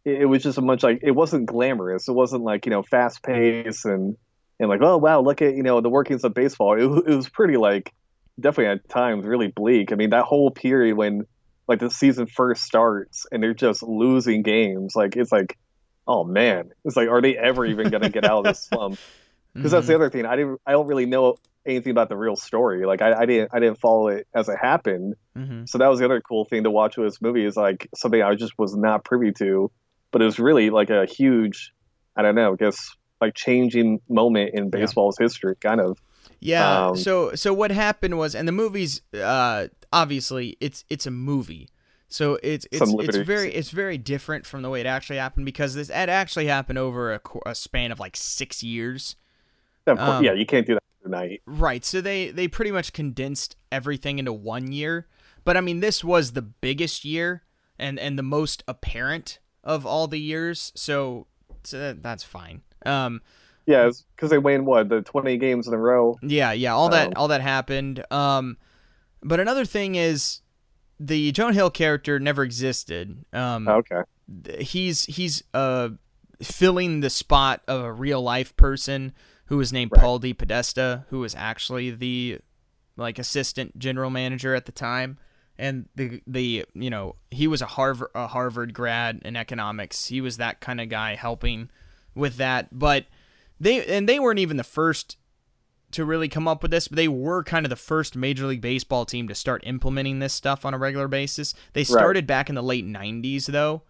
[0.06, 2.08] it, it was just a much like it wasn't glamorous.
[2.08, 4.16] It wasn't like you know fast paced and
[4.60, 6.74] and like oh wow look at you know the workings of baseball.
[6.78, 7.94] It, it was pretty like
[8.40, 9.92] definitely at times really bleak.
[9.92, 11.24] I mean that whole period when
[11.68, 15.58] like the season first starts and they're just losing games, like it's like
[16.10, 19.00] oh man, it's like are they ever even gonna get out of this slump?
[19.56, 19.88] Because that's Mhm.
[19.88, 20.26] the other thing.
[20.28, 20.62] I didn't.
[20.66, 22.86] I don't really know anything about the real story.
[22.86, 23.50] Like I, I didn't.
[23.52, 25.16] I didn't follow it as it happened.
[25.36, 25.68] Mhm.
[25.68, 28.22] So that was the other cool thing to watch with this movie is like something
[28.22, 29.72] I just was not privy to,
[30.12, 31.74] but it was really like a huge,
[32.16, 32.78] I don't know, I guess
[33.20, 35.98] like changing moment in baseball's history, kind of.
[36.40, 36.90] Yeah.
[36.90, 41.70] Um, so so what happened was, and the movie's uh, obviously it's it's a movie,
[42.10, 45.76] so it's it's it's very it's very different from the way it actually happened because
[45.76, 49.16] this it actually happened over a, a span of like six years.
[49.86, 51.42] Of course, Um, yeah, you can't do that tonight.
[51.46, 51.86] Right.
[51.86, 55.08] So they they pretty much condensed everything into one year.
[55.46, 57.44] But I mean, this was the biggest year
[57.78, 60.72] and and the most apparent of all the years.
[60.76, 61.28] So,
[61.64, 62.62] so that, that's fine.
[62.86, 63.22] Um.
[63.66, 66.18] Yeah, because they win what the twenty games in a row.
[66.24, 66.52] Yeah.
[66.54, 66.74] Yeah.
[66.74, 68.04] All that Um, all that happened.
[68.12, 68.58] Um.
[69.22, 70.42] But another thing is,
[71.00, 73.26] the Jonah Hill character never existed.
[73.34, 73.68] Um.
[73.68, 74.02] Okay,
[74.60, 75.90] he's he's uh
[76.42, 79.14] filling the spot of a real life person
[79.46, 80.02] who was named Right.
[80.02, 82.40] Paul DePodesta, who was actually the
[82.96, 85.18] like assistant general manager at the time.
[85.58, 90.08] And the the you know he was a Harvard a Harvard grad in economics.
[90.08, 91.70] He was that kind of guy helping
[92.16, 92.78] with that.
[92.78, 93.06] But
[93.60, 95.18] they and they weren't even the first
[95.92, 98.62] to really come up with this, but they were kind of the first Major League
[98.62, 101.54] Baseball team to start implementing this stuff on a regular basis.
[101.74, 103.82] They started back in the late 90s, though,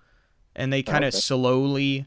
[0.55, 2.05] and they kind of slowly.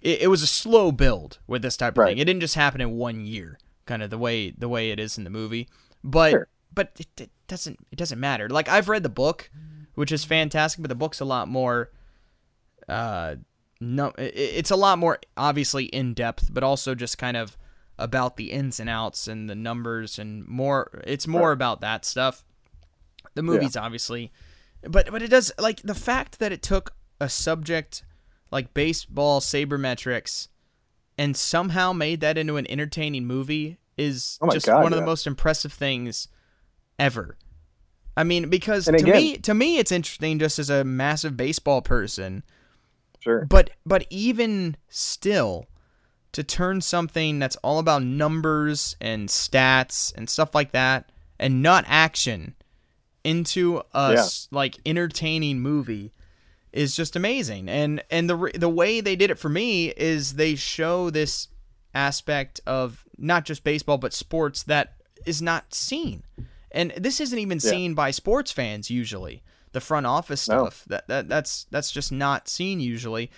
[0.00, 2.10] It, it was a slow build with this type of Right.
[2.10, 2.18] thing.
[2.18, 5.18] It didn't just happen in one year, kind of the way the way it is
[5.18, 5.68] in the movie.
[6.04, 6.48] But Sure.
[6.74, 8.48] but it, it doesn't it doesn't matter.
[8.48, 9.50] Like I've read the book,
[9.94, 11.90] which is fantastic, but the book's a lot more.
[12.88, 13.36] Uh,
[13.80, 17.56] no, it, it's a lot more obviously in depth, but also just kind of
[17.98, 21.02] about the ins and outs and the numbers and more.
[21.06, 22.44] It's more about that stuff.
[23.34, 24.32] The movie's obviously,
[24.82, 28.04] but but it does like the fact that it took a subject
[28.50, 30.48] like baseball sabermetrics
[31.18, 35.04] and somehow made that into an entertaining movie is Oh just God, one of the
[35.06, 36.28] most impressive things
[36.98, 37.36] ever.
[38.16, 41.36] I mean, because And to again- me, to me, it's interesting just as a massive
[41.36, 42.42] baseball person.
[43.20, 43.44] sure.
[43.46, 45.66] But but even still,
[46.36, 51.84] to turn something that's all about numbers and stats and stuff like that, and not
[51.88, 52.54] action,
[53.24, 54.26] into a Yeah.
[54.50, 56.12] like entertaining movie,
[56.72, 57.68] is just amazing.
[57.70, 61.48] And and the the way they did it for me is they show this
[61.94, 66.22] aspect of not just baseball but sports that is not seen.
[66.70, 67.70] And this isn't even Yeah.
[67.70, 69.42] seen by sports fans usually.
[69.72, 70.64] The front office No.
[70.66, 73.30] stuff that, that that's that's just not seen usually.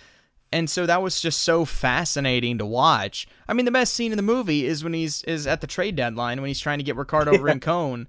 [0.50, 3.28] And so that was just so fascinating to watch.
[3.48, 5.94] I mean, the best scene in the movie is when he's is at the trade
[5.96, 8.08] deadline when he's trying to get Ricardo Rincon,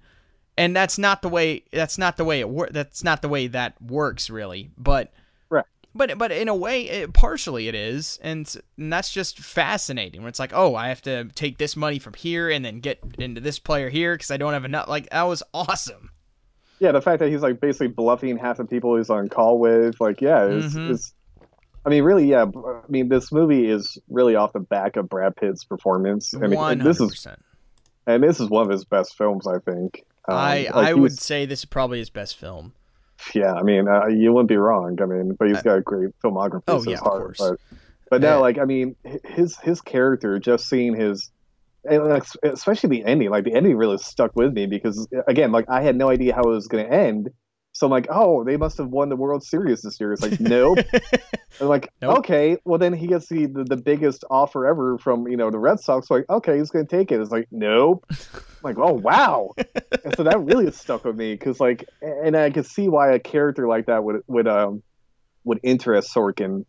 [0.57, 1.63] and that's not the way.
[1.73, 2.71] That's not the way it works.
[2.73, 4.71] That's not the way that works really.
[4.77, 5.11] But
[5.49, 5.65] Right.
[5.93, 10.21] but but in a way, it, partially it is, and, and that's just fascinating.
[10.21, 12.99] Where it's like, oh, I have to take this money from here and then get
[13.17, 14.87] into this player here because I don't have enough.
[14.87, 16.11] Like that was awesome.
[16.79, 19.99] Yeah, the fact that he's like basically bluffing half the people he's on call with,
[19.99, 20.91] like, yeah, it's, Mhm.
[20.91, 21.13] it's
[21.89, 22.45] I mean, really, yeah.
[22.45, 26.35] I mean, this movie is really off the back of Brad Pitt's performance.
[26.35, 27.39] I mean, One and this hundred is percent.
[28.05, 30.05] and this is one of his best films, I think.
[30.27, 32.73] Um, I like, I would say this is probably his best film.
[33.33, 33.53] yeah.
[33.53, 35.01] I mean, uh, you wouldn't be wrong.
[35.01, 36.63] I mean, but he's I- got a great filmography.
[36.67, 37.37] Oh, so yeah, of course.
[37.39, 37.59] But,
[38.11, 41.31] but no, Uh, like, I mean, his his character, just seeing his.
[41.89, 45.81] And especially the ending, like the ending really stuck with me because again, like I
[45.81, 47.29] had no idea how it was going to end,
[47.79, 50.11] so I'm like, oh, they must have won the World Series this year.
[50.11, 50.79] It's like, nope.
[51.61, 52.19] I'm like, Nope.
[52.19, 55.59] okay, well then he gets the, the the biggest offer ever from you know the
[55.59, 56.09] Red Sox.
[56.11, 57.19] Like, okay, he's gonna take it.
[57.19, 58.05] It's like, nope.
[58.11, 59.51] I'm like, oh wow.
[60.03, 63.19] and so that really stuck with me because like, and I could see why a
[63.19, 64.83] character like that would would um
[65.45, 66.65] would interest Sorkin.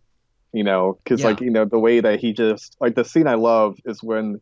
[0.53, 1.27] you know, because Yeah.
[1.29, 4.41] like you know the way that he just like the scene I love is when.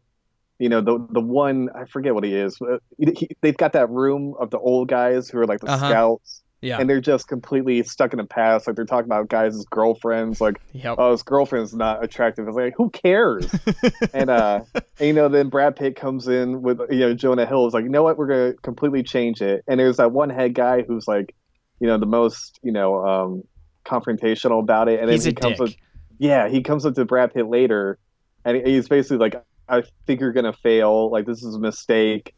[0.61, 2.59] You know the the one I forget what he is.
[2.99, 5.89] He, he, they've got that room of the old guys who are like the Uh-huh.
[5.89, 6.81] scouts, Yeah.
[6.81, 8.67] and they're just completely stuck in the past.
[8.67, 10.41] Like they're talking about guys' girlfriends.
[10.41, 10.97] Like, yep.
[10.99, 12.49] oh, his girlfriend's not attractive.
[12.49, 13.47] It's like, who cares?
[14.13, 17.67] and uh, and, you know, then Brad Pitt comes in with you know Jonah Hill
[17.67, 19.63] is like, you know what, we're gonna completely change it.
[19.69, 21.35] And there's that one head guy who's like,
[21.81, 23.43] you know, the most you know um,
[23.85, 25.01] confrontational about it.
[25.01, 25.69] And then he comes dick.
[25.69, 25.75] up,
[26.19, 27.99] yeah, he comes up to Brad Pitt later,
[28.45, 29.37] and he's basically like,
[29.69, 31.11] I think you're gonna fail.
[31.11, 32.35] Like this is a mistake.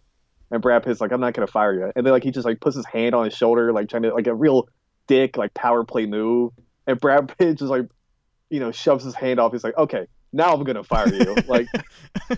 [0.51, 1.93] And Brad Pitt's like, I'm not gonna fire you.
[1.95, 4.13] And then like he just like puts his hand on his shoulder, like trying to
[4.15, 4.69] like a real
[5.07, 6.53] dick like power play move.
[6.87, 7.87] And Brad Pitt just like,
[8.49, 9.53] you know, shoves his hand off.
[9.53, 11.35] He's like, okay, now I'm gonna fire you.
[11.49, 11.69] like,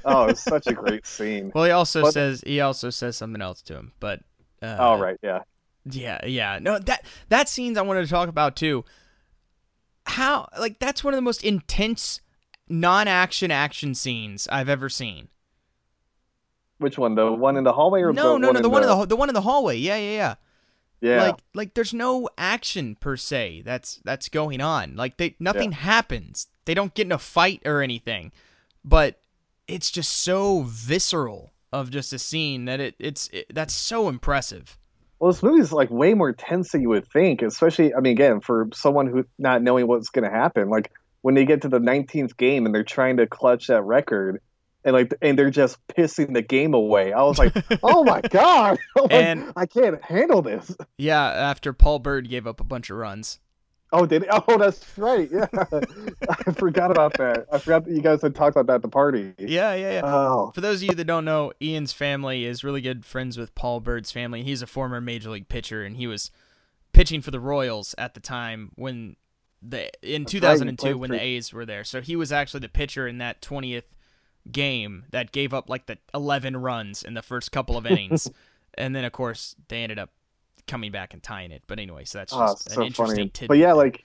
[0.05, 1.53] oh, it's such a great scene.
[1.55, 4.21] Well, he also But- says he also says something else to him, but
[4.63, 5.41] uh, oh right, yeah.
[5.85, 6.59] Yeah, yeah.
[6.61, 8.85] No, that that scenes I wanted to talk about too.
[10.07, 12.21] How like that's one of the most intense
[12.69, 15.29] non-action action scenes I've ever seen.
[16.83, 17.15] Which one?
[17.15, 19.07] The one in the hallway or No, the no, one no, the one in the
[19.07, 19.77] the one in the hallway.
[19.77, 20.35] Yeah, yeah, yeah.
[21.01, 21.23] yeah.
[21.23, 24.97] Like like there's no action per se that's that's going on.
[24.97, 26.49] Like they nothing happens.
[26.65, 28.33] They don't get in a fight or anything.
[28.85, 29.21] But
[29.69, 34.79] it's just so visceral of just a scene that it it's it, that's so impressive.
[35.19, 37.95] Well, this movie is like way more tense than you would think, especially.
[37.95, 41.45] I mean, again, for someone who not knowing what's going to happen, like when they
[41.45, 44.43] get to the 19th game and they're trying to clutch that record,
[44.85, 47.13] and like, and they're just pissing the game away.
[47.13, 50.75] I was like, oh my god, like, And- I can't handle this.
[50.99, 53.39] Yeah, after Paul Byrd gave up a bunch of runs.
[53.95, 54.29] Oh, did it?
[54.49, 55.29] Oh, that's right.
[55.31, 57.47] Yeah, I forgot about that.
[57.53, 59.35] I forgot that you guys had talked about that at the party.
[59.39, 60.01] Yeah, yeah, yeah.
[60.05, 63.55] Oh, For those of you that don't know, Ian's family is really good friends with
[63.55, 64.43] Paul Byrd's family.
[64.43, 66.31] He's a former major league pitcher, and he was
[66.95, 69.17] pitching for the Royals at the time when
[69.61, 71.85] the in That's 2002 played when the A's were there.
[71.85, 73.85] So he was actually the pitcher in that 20th
[74.51, 78.31] game that gave up like the 11 runs in the first couple of innings,
[78.75, 80.11] and then of course they ended up
[80.67, 81.63] coming back and tying it.
[81.67, 83.29] But anyway, so that's oh, so an interesting funny.
[83.31, 83.49] tidbit.
[83.49, 84.05] But yeah, like,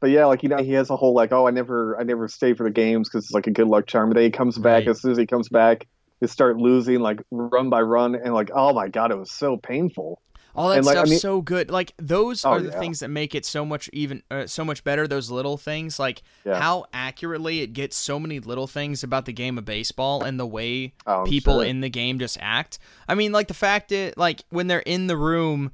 [0.00, 2.28] but yeah, like you know, he has a whole like, oh, I never, I never
[2.28, 4.10] stay for the games because it's like a good luck charm.
[4.10, 4.88] But then he comes back Right.
[4.88, 5.86] as soon as he comes back,
[6.20, 9.56] they start losing like run by run, and like, oh my god, it was so
[9.56, 10.20] painful.
[10.56, 11.70] All that And, like, I stuff's mean- so good.
[11.70, 12.78] Like those Oh, are the yeah.
[12.80, 15.06] things that make it so much even uh, so much better.
[15.06, 16.58] Those little things, like Yeah.
[16.60, 20.46] how accurately it gets so many little things about the game of baseball and the
[20.46, 21.64] way Oh, people sure.
[21.64, 22.78] in the game just act.
[23.08, 25.70] I mean, like the fact that like when they're in the room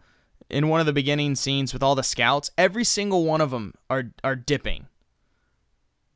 [0.51, 3.73] in one of the beginning scenes with all the scouts, every single one of them
[3.89, 4.87] are are dipping.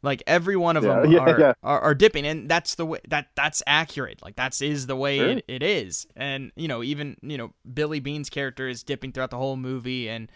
[0.03, 1.53] Like every one of Yeah, them yeah, are, yeah.
[1.62, 4.22] are are dipping, and that's the way that that's accurate.
[4.22, 5.30] Like that's is the way Sure.
[5.30, 9.30] it, it is, and you know even you know Billy Beane's character is dipping throughout
[9.30, 10.30] the whole movie, and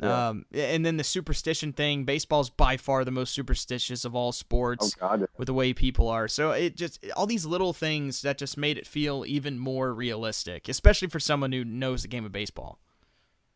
[0.00, 2.04] um and then the superstition thing.
[2.04, 4.32] Baseball's by far the most superstitious of all
[4.78, 6.28] Oh sports god, with the way people are.
[6.28, 10.68] So it just all these little things that just made it feel even more realistic,
[10.68, 12.78] especially for someone who knows the game of baseball.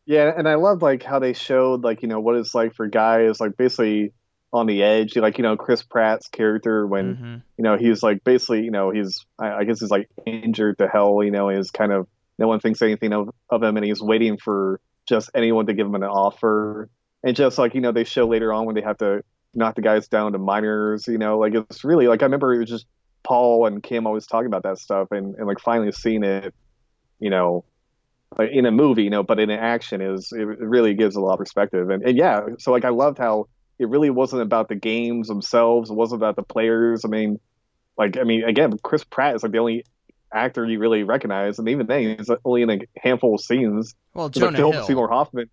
[0.06, 2.86] yeah, and I love like how they showed like you know what it's like for
[2.86, 4.12] guys like basically
[4.52, 7.42] on the edge, like you know Chris Pratt's character when Mhm.
[7.58, 11.22] you know he's like basically you know he's I, guess he's like injured to hell
[11.22, 12.06] you know he's kind of
[12.38, 15.86] no one thinks anything of, of him and he's waiting for just anyone to give
[15.86, 16.88] him an offer
[17.22, 19.22] and just like you know they show later on when they have to
[19.54, 22.58] knock the guys down to minors you know like it's really like i remember it
[22.58, 22.86] was just
[23.24, 26.54] paul and kim always talking about that stuff and, and like finally seeing it
[27.20, 27.64] you know
[28.38, 31.32] like in a movie you know but in action is it really gives a lot
[31.34, 33.46] of perspective and, and yeah so like i loved how
[33.78, 35.90] it really wasn't about the games themselves.
[35.90, 37.04] It wasn't about the players.
[37.04, 37.38] I mean,
[37.98, 39.84] like I mean, again, Chris Pratt is like the only
[40.32, 43.94] actor you really recognize, and even then, he's only in a handful of scenes.
[44.14, 44.84] Well, like Jonah Philip Hill.
[44.86, 45.50] Seymour Hoffman.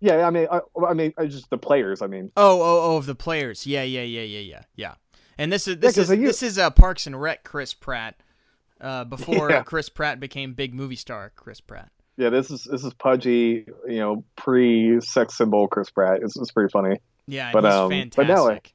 [0.00, 2.02] Yeah, I mean, I, I mean, I just the players.
[2.02, 3.66] I mean, Oh, oh, oh, of the players.
[3.66, 4.94] Yeah, yeah, yeah, yeah, yeah, yeah.
[5.38, 8.16] And this is this 'cause is this is uh, Parks and Rec Chris Pratt.
[8.80, 9.62] Uh, before Yeah.
[9.62, 11.90] Chris Pratt became big movie star Chris Pratt.
[12.16, 16.20] yeah, this is this is pudgy, you know, pre-sex symbol Chris Pratt.
[16.22, 16.96] It's, it's pretty funny.
[17.32, 18.28] Yeah, But, he's um, fantastic.
[18.28, 18.74] but no, like-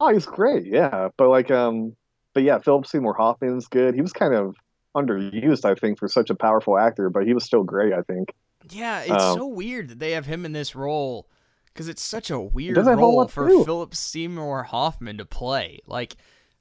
[0.00, 0.66] Oh, he's great.
[0.66, 1.96] Yeah, but like, um,
[2.34, 3.94] but yeah, Philip Seymour Hoffman's good.
[3.94, 4.56] He was kind of
[4.94, 7.92] underused, I think, for such a powerful actor, but he was still great.
[7.92, 8.34] I think.
[8.70, 11.28] yeah, it's um, so weird that they have him in this role
[11.72, 13.64] because it's such a weird doesn't have a whole role for.
[13.64, 15.80] Philip Seymour Hoffman to play.
[15.86, 16.16] Like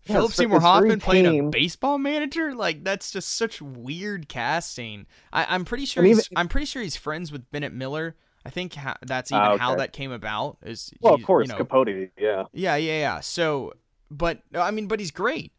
[0.06, 5.08] Yeah, Philip Seymour Hoffman playing a baseball manager, like that's just such weird casting.
[5.34, 8.16] I, I'm pretty sure he's I'm pretty sure he's friends with Bennett Miller.
[8.46, 10.58] I think ha- that's even Ah, how that came about.
[10.64, 12.12] Is Well, he- of course, you know, Capote.
[12.18, 13.20] Yeah, Yeah, yeah, yeah.
[13.22, 13.74] So,
[14.12, 15.52] but I mean, but he's great.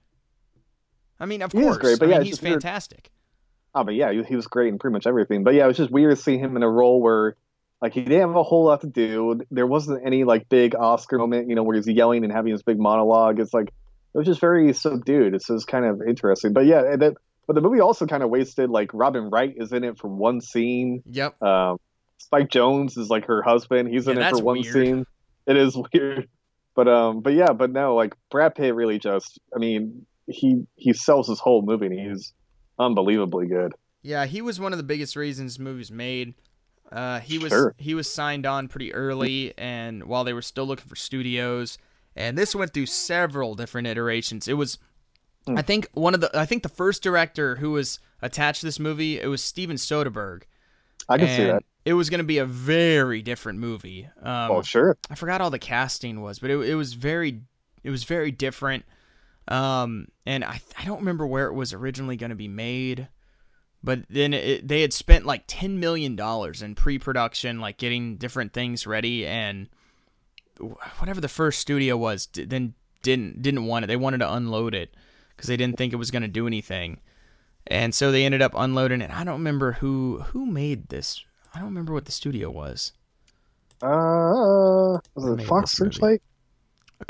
[1.19, 1.79] I mean, of He course.
[1.79, 2.63] great, but I yeah, mean, he's just weird.
[2.63, 3.11] fantastic.
[3.75, 5.45] Oh, but yeah, he, was great in pretty much everything.
[5.45, 7.37] But yeah, it was just weird to see him in a role where
[7.83, 9.41] Like he didn't have a whole lot to do.
[9.51, 12.63] There wasn't any like big Oscar moment, you know, where he's yelling and having his
[12.63, 13.39] big monologue.
[13.39, 15.35] It's like it was just very subdued.
[15.35, 16.55] It's just kind of interesting.
[16.55, 17.15] But yeah, and then,
[17.47, 20.41] but the movie also kind of wasted like Robin Wright is in it for one
[20.41, 21.03] scene.
[21.05, 21.43] Yep.
[21.43, 21.77] Um,
[22.19, 23.89] Spike Jonze is like her husband.
[23.89, 24.73] He's in it for one weird.
[24.73, 25.07] scene.
[25.47, 26.29] It is weird.
[26.75, 30.93] But um, but yeah, but no, like Brad Pitt really just, I mean, he he
[30.93, 31.87] sells his whole movie.
[31.87, 32.33] and He's
[32.79, 33.73] unbelievably good.
[34.03, 36.35] Yeah, he was one of the biggest reasons movies made.
[36.93, 37.75] Uh, he was Sure.
[37.79, 41.79] he was signed on pretty early, and while they were still looking for studios,
[42.15, 44.47] and this went through several different iterations.
[44.49, 44.79] It was,
[45.47, 45.57] Hmm.
[45.59, 48.79] I think one of the I think the first director who was attached to this
[48.81, 50.43] movie it was Steven Soderbergh.
[51.09, 51.63] I can see that.
[51.87, 54.09] It was going to be a very different movie.
[54.21, 54.99] Um, oh sure.
[55.09, 57.43] I forgot all the casting was, but it, it was very
[57.85, 58.85] it was very different.
[59.47, 63.07] Um, and I I don't remember where it was originally going to be made,
[63.85, 68.53] but then it, they had spent like ten million dollars in pre-production, like getting different
[68.53, 69.69] things ready, and
[70.99, 73.87] whatever the first studio was, then didn't didn't want it.
[73.87, 74.93] They wanted to unload it
[75.37, 76.99] because they didn't think it was going to do anything,
[77.69, 79.13] and so they ended up unloading it.
[79.13, 81.23] I don't remember who who made this.
[81.57, 82.93] I don't remember what the studio was.
[83.81, 85.73] Uh, was it Fox?
[85.73, 86.21] Searchlight?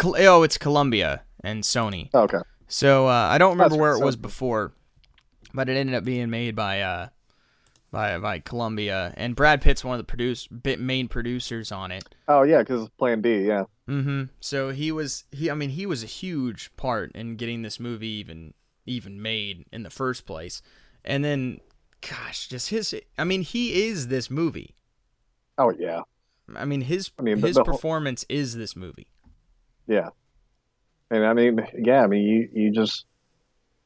[0.01, 2.11] Oh, it's Columbia and Sony.
[2.15, 2.39] Oh, okay.
[2.69, 4.73] So uh, I don't remember That's where it was before,
[5.53, 7.09] but it ended up being made by uh,
[7.91, 12.05] by by Columbia, and Brad Pitt's one of the produce bit main producers on it.
[12.29, 13.41] Oh yeah, because Plan B.
[13.41, 13.65] Yeah.
[13.89, 14.25] Mm-hmm.
[14.39, 15.51] So he was he.
[15.51, 18.55] I mean, he was a huge part in getting this movie even
[18.87, 20.63] even made in the first place,
[21.05, 21.61] and then,
[22.01, 22.95] gosh, just his.
[23.19, 24.75] I mean, he is this movie.
[25.59, 26.03] Oh yeah.
[26.55, 29.09] I mean, his I mean, his the whole- performance is this movie.
[29.87, 30.11] Yeah.
[31.11, 33.05] And I mean, yeah, I mean, you, you just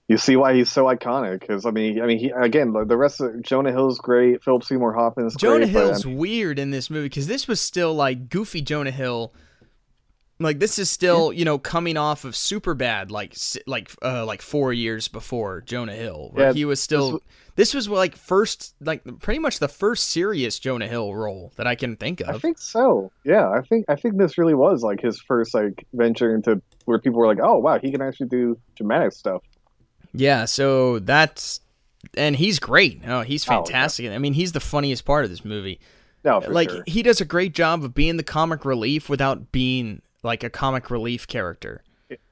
[0.09, 2.97] you see why he's so iconic because I mean, I mean, he again the, the
[2.97, 6.59] rest of Jonah Hill's great, Philip Seymour Hoffman's Jonah great, but, Hill's I mean, weird
[6.59, 9.33] in this movie because this was still like goofy Jonah Hill.
[10.41, 13.37] Like this is still you know coming off of Superbad like
[13.67, 17.21] like uh like four years before Jonah Hill where Yeah, he was still was-
[17.57, 21.75] this was like first like pretty much the first serious Jonah Hill role that I
[21.75, 22.31] can think of.
[22.31, 23.13] I think so.
[23.25, 26.99] Yeah, I think I think this really was like his first like venture into where
[26.99, 29.43] people were like, oh wow, he can actually do dramatic stuff.
[30.15, 31.61] Yeah, so that's
[32.17, 33.03] and he's great.
[33.07, 33.59] Oh, he's Oh, yeah.
[33.59, 34.11] fantastic.
[34.11, 35.81] I mean, he's the funniest part of this movie.
[36.25, 36.83] No, for like sure.
[36.87, 40.91] he does a great job of being the comic relief without being like a comic
[40.91, 41.83] relief character.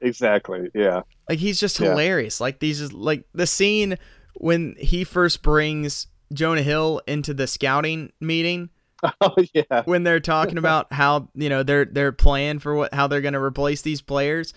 [0.01, 0.71] exactly.
[0.75, 1.03] Yeah.
[1.29, 1.91] Like he's just Yeah.
[1.91, 2.41] hilarious.
[2.41, 3.97] Like these is like the scene
[4.35, 8.71] when he first brings Jonah Hill into the scouting meeting
[9.21, 9.83] Oh yeah.
[9.85, 13.35] when they're talking about how, you know, they're they're plan for what how they're going
[13.35, 14.53] to replace these players.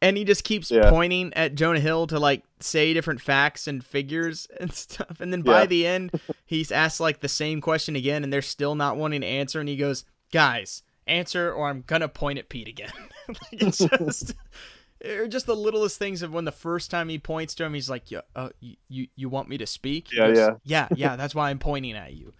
[0.00, 0.88] And he just keeps Yeah.
[0.90, 5.20] pointing at Jonah Hill to like say different facts and figures and stuff.
[5.20, 5.66] And then by Yeah.
[5.66, 6.10] the end,
[6.46, 9.68] he's asked like the same question again and they're still not wanting to answer and
[9.68, 12.92] he goes, "Guys, answer or I'm to point at Pete again."
[13.28, 14.34] like it's just
[15.04, 17.88] or just the littlest things of when the first time he points to him, he's
[17.90, 20.50] like, "Yeah, uh, you, you you want me to speak?" Yeah, goes, yeah.
[20.64, 21.16] yeah, yeah.
[21.16, 22.32] That's why I'm pointing at you.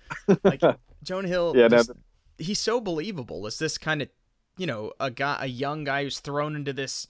[0.45, 0.61] Like
[1.03, 1.93] Jonah Hill, Yeah, just-
[2.39, 3.47] he's so believable.
[3.47, 4.09] Is this kind of,
[4.57, 7.07] you know, a guy, a young guy who's thrown into this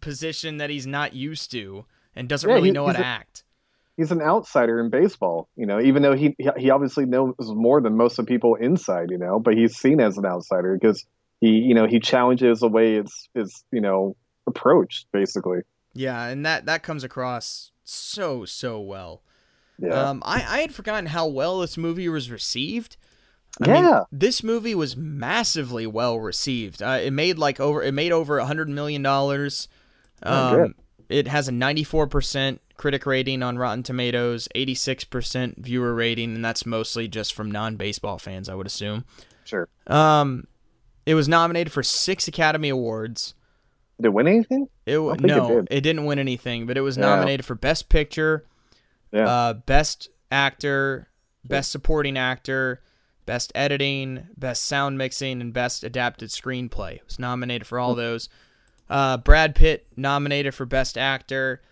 [0.00, 3.04] position that he's not used to and doesn't Yeah, really he- know how to a-
[3.04, 3.43] act.
[3.96, 7.96] He's an outsider in baseball, you know, even though he he obviously knows more than
[7.96, 11.06] most of the people inside, you know, but he's seen as an outsider because
[11.40, 14.16] he, you know, he challenges the way it's it's, you know,
[14.46, 15.60] approached basically.
[15.92, 19.22] Yeah, and that that comes across so so well.
[19.78, 19.90] Yeah.
[19.90, 22.96] Um, I I had forgotten how well this movie was received.
[23.62, 23.80] I yeah.
[23.80, 26.82] mean, this movie was massively well received.
[26.82, 29.68] Uh, it made like over it made over a hundred million dollars.
[30.22, 30.64] Oh.
[30.64, 30.74] Um,
[31.08, 35.94] it has a ninety four percent critic rating on Rotten Tomatoes, eighty six percent viewer
[35.94, 39.04] rating, and that's mostly just from non baseball fans, I would assume.
[39.44, 39.68] sure.
[39.86, 40.46] Um,
[41.06, 43.34] it was nominated for six Academy Awards.
[44.00, 44.68] Did it win anything?
[44.86, 45.68] It w- it no, did.
[45.70, 47.02] it didn't win anything, but it was Yeah.
[47.04, 48.46] nominated for Best Picture,
[49.12, 49.28] Yeah.
[49.28, 51.08] uh, Best Actor,
[51.44, 52.82] Best Supporting Actor,
[53.26, 56.96] Best Editing, Best Sound Mixing, and Best Adapted Screenplay.
[56.96, 57.84] It was nominated for Hmm.
[57.84, 58.28] all those.
[58.90, 61.62] Uh, Brad Pitt nominated for Best Actor.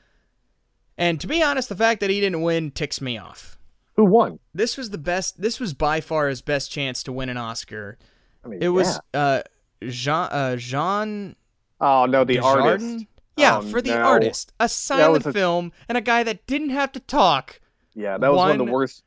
[1.02, 3.58] And to be honest, the fact that he didn't win ticks me off.
[3.96, 4.38] Who won?
[4.54, 5.40] This was the best.
[5.40, 7.98] This was by far his best chance to win an Oscar.
[8.44, 9.42] I mean, It was uh,
[9.82, 11.36] Jean uh, Jean
[11.80, 13.06] Oh no, the artist.
[13.36, 14.02] Yeah, Oh, for the no.
[14.02, 17.60] artist, a silent a- film, and a guy that didn't have to talk.
[17.94, 19.02] Yeah, that was one, of the worst.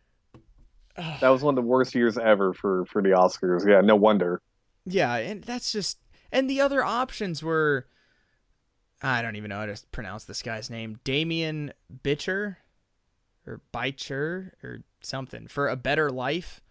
[0.98, 3.66] That was one of the worst years ever for for the Oscars.
[3.68, 4.42] Yeah, no wonder.
[4.88, 5.98] Yeah, and that's just
[6.32, 7.88] and the other options were
[9.06, 11.00] I don't even know how to pronounce this guy's name.
[11.04, 11.72] Damien
[12.04, 12.58] Bitcher
[13.46, 16.62] or Bitcher or something for a better life.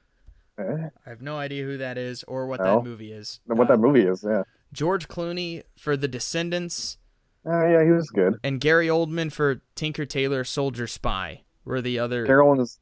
[0.59, 2.77] Eh, I have no idea who that is or what No.
[2.77, 3.41] that movie is.
[3.47, 4.43] what Uh, that movie is, yeah.
[4.73, 6.99] George Clooney for The Descendants
[7.47, 8.39] Oh yeah, he was good.
[8.43, 12.79] and Gary Oldman for Tinker Tailor Soldier Spy were the other Carolyn is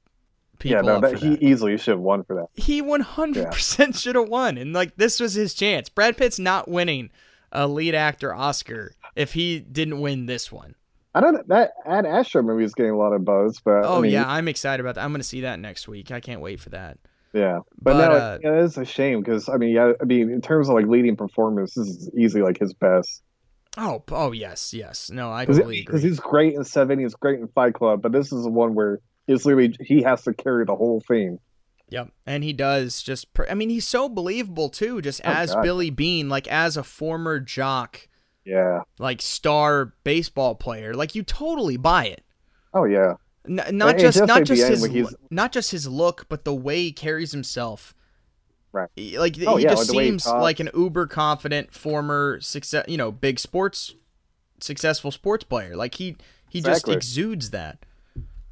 [0.59, 1.43] people yeah, no, that, he that.
[1.43, 2.47] easily should have won for that.
[2.55, 5.89] He 100% should have won and like this was his chance.
[5.89, 7.11] Brad Pitt's not winning
[7.51, 10.75] a lead actor Oscar if he didn't win this one.
[11.15, 14.01] I don't that Ad Astra movie is getting a lot of buzz, but Oh I
[14.01, 15.05] mean, yeah, I'm excited about that.
[15.05, 16.11] I'm going to see that next week.
[16.11, 16.97] I can't wait for that.
[17.35, 17.59] yeah.
[17.81, 20.41] But, But, no, uh, it is a shame because I mean, yeah, I mean, in
[20.41, 23.23] terms of like leading performance, this is easily like his best.
[23.77, 25.11] Oh, oh yes, yes.
[25.11, 26.01] No, I Because totally agree.
[26.01, 29.01] he's great in Seven, he's great in Fight Club, but this is the one where
[29.29, 31.39] it's literally he has to carry the whole thing.
[31.91, 33.35] Yep, and he does just.
[33.35, 35.63] Per- I mean, he's so believable too, just Oh, as God.
[35.63, 38.09] Billy Beane, like as a former jock,
[38.45, 38.81] Yeah.
[38.99, 40.95] like star baseball player.
[40.95, 42.25] Like you totally buy it.
[42.75, 43.15] Oh yeah.
[43.49, 47.33] N- not just not just his not just his look, but the way he carries
[47.33, 47.95] himself.
[48.73, 48.89] Right.
[48.97, 52.97] Like Oh, he yeah, just way he seems like an uber confident former success, you
[52.97, 53.95] know, big sports
[54.61, 55.77] successful sports player.
[55.77, 56.17] Like he
[56.49, 56.95] he Exactly.
[56.95, 57.79] just exudes that.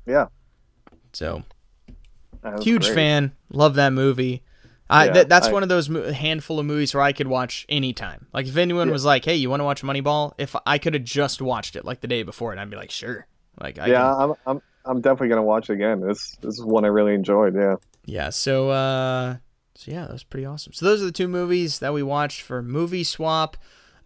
[0.06, 0.26] Yeah.
[1.12, 1.42] So
[2.60, 2.94] huge great.
[2.94, 4.42] fan love that movie
[4.90, 7.28] I, Yeah, that, that's I- one of those mo- handful of movies where i could
[7.28, 8.92] watch anytime like if anyone Yeah.
[8.92, 11.84] was like hey you want to watch moneyball if i could have just watched it
[11.84, 13.26] like the day before and i'd be like sure
[13.60, 16.00] like I yeah, can- I'm I'm I'm definitely gonna watch it again.
[16.00, 17.54] This this is one I really enjoyed.
[17.54, 17.76] Yeah.
[18.06, 19.36] yeah so uh
[19.74, 22.40] so yeah that was pretty awesome so those are the two movies that we watched
[22.40, 23.56] for movie swap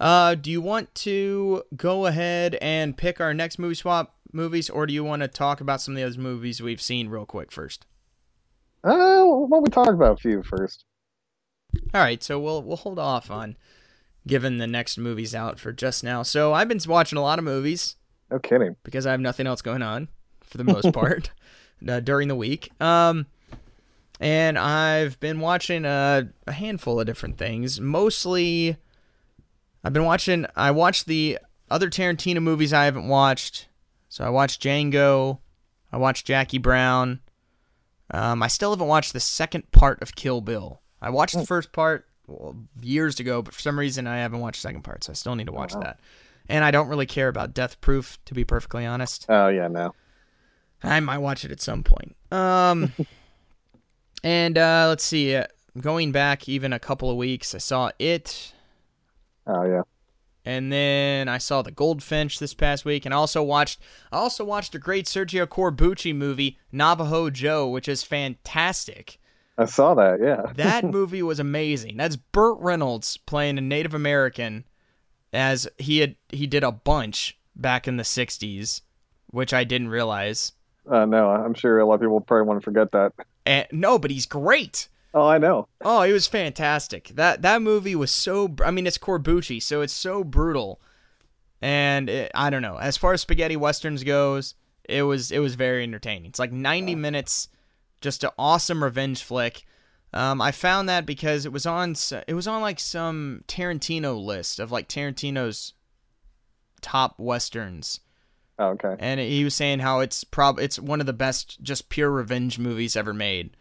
[0.00, 4.86] uh do you want to go ahead and pick our next movie swap movies or
[4.86, 7.86] do you want to talk about some of those movies we've seen real quick first
[8.84, 10.84] Uh, why don't we talk about a few first?
[11.92, 13.56] All right, so we'll we'll hold off on
[14.26, 16.22] giving the next movies out for just now.
[16.22, 17.96] So I've been watching a lot of movies
[18.30, 18.76] No kidding.
[18.84, 20.08] because I have nothing else going on
[20.42, 21.30] for the most part
[21.86, 22.70] uh, during the week.
[22.80, 23.26] Um,
[24.20, 27.80] and I've been watching a, a handful of different things.
[27.80, 28.76] Mostly,
[29.82, 30.46] I've been watching.
[30.54, 31.38] I watched the
[31.70, 33.68] other Tarantino movies I haven't watched.
[34.08, 35.38] So I watched Django.
[35.92, 37.20] I watched Jackie Brown.
[38.10, 40.80] Um, I still haven't watched the second part of Kill Bill.
[41.00, 42.06] I watched the first part
[42.80, 45.34] years ago, but for some reason I haven't watched the second part, so I still
[45.34, 45.80] need to watch wow.
[45.80, 46.00] that.
[46.48, 49.26] And I don't really care about Death Proof, to be perfectly honest.
[49.28, 49.94] Oh yeah, no.
[50.82, 52.14] I might watch it at some point.
[52.30, 52.92] Um,
[54.22, 55.34] and uh, let's see.
[55.34, 55.46] Uh,
[55.80, 58.52] going back even a couple of weeks, I saw it,
[59.46, 59.82] Oh yeah.
[60.44, 63.80] And then I saw The Goldfinch this past week, and I also watched.
[64.12, 69.18] I also watched a great Sergio Corbucci movie, Navajo Joe, which is fantastic.
[69.56, 70.20] I saw that.
[70.20, 70.52] Yeah.
[70.56, 71.96] That movie was amazing.
[71.96, 74.64] That's Burt Reynolds playing a Native American,
[75.32, 78.82] as he had he did a bunch back in the '60s,
[79.28, 80.52] which I didn't realize.
[80.90, 83.12] Uh, no, I'm sure a lot of people probably want to forget that.
[83.46, 84.88] And no, but he's great.
[85.14, 85.68] Oh, I know.
[85.80, 87.08] Oh, it was fantastic.
[87.14, 88.54] That that movie was so.
[88.64, 90.80] I mean, it's Corbucci, so it's so brutal,
[91.62, 92.76] and it, I don't know.
[92.78, 94.54] As far as spaghetti westerns goes,
[94.88, 96.26] it was it was very entertaining.
[96.26, 97.48] It's like 90 minutes,
[98.00, 99.64] just an awesome revenge flick.
[100.12, 101.94] Um, I found that because it was on
[102.26, 105.74] it was on like some Tarantino list of like Tarantino's
[106.80, 108.00] top westerns,
[108.58, 108.96] Oh, okay.
[108.98, 112.58] and he was saying how it's prob it's one of the best just pure revenge
[112.58, 113.56] movies ever made.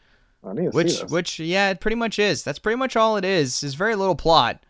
[0.46, 2.44] I need to see Which, which, yeah, it pretty much is.
[2.44, 3.62] That's pretty much all it is.
[3.62, 4.64] There's very little plot.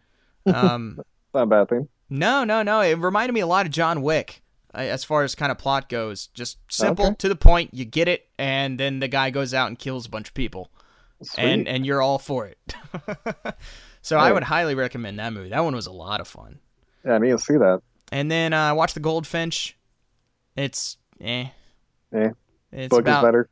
[0.46, 1.00] Um,
[1.34, 1.88] not a bad thing.
[2.10, 2.82] no, no, no.
[2.82, 4.42] It reminded me a lot of John Wick,
[4.76, 6.28] uh, as far as kind of plot goes.
[6.28, 7.16] Just simple, Okay.
[7.20, 7.74] to the point.
[7.74, 10.70] You get it, and then the guy goes out and kills a bunch of people,
[11.22, 11.44] Sweet.
[11.46, 12.58] and and you're all for it.
[14.02, 15.48] so I would highly recommend that movie.
[15.50, 16.60] That one was a lot of fun.
[17.06, 17.82] yeah, I need to see that.
[18.12, 19.78] And then uh, I watched The Goldfinch.
[20.58, 21.46] It's eh.
[22.14, 22.30] Eh.
[22.74, 23.24] It's Book about.
[23.24, 23.50] is better.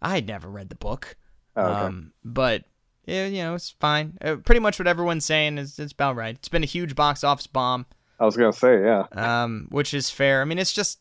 [0.00, 1.16] I had never read the book.
[1.56, 1.80] Oh, okay.
[1.80, 2.64] Um, but
[3.06, 4.16] yeah, you know, it's fine.
[4.22, 6.34] Uh, pretty much what everyone's saying is it's about right.
[6.36, 7.86] It's been a huge box office bomb,
[8.18, 9.04] I was gonna say, yeah.
[9.12, 10.42] um, which is fair.
[10.42, 11.00] I mean, it's just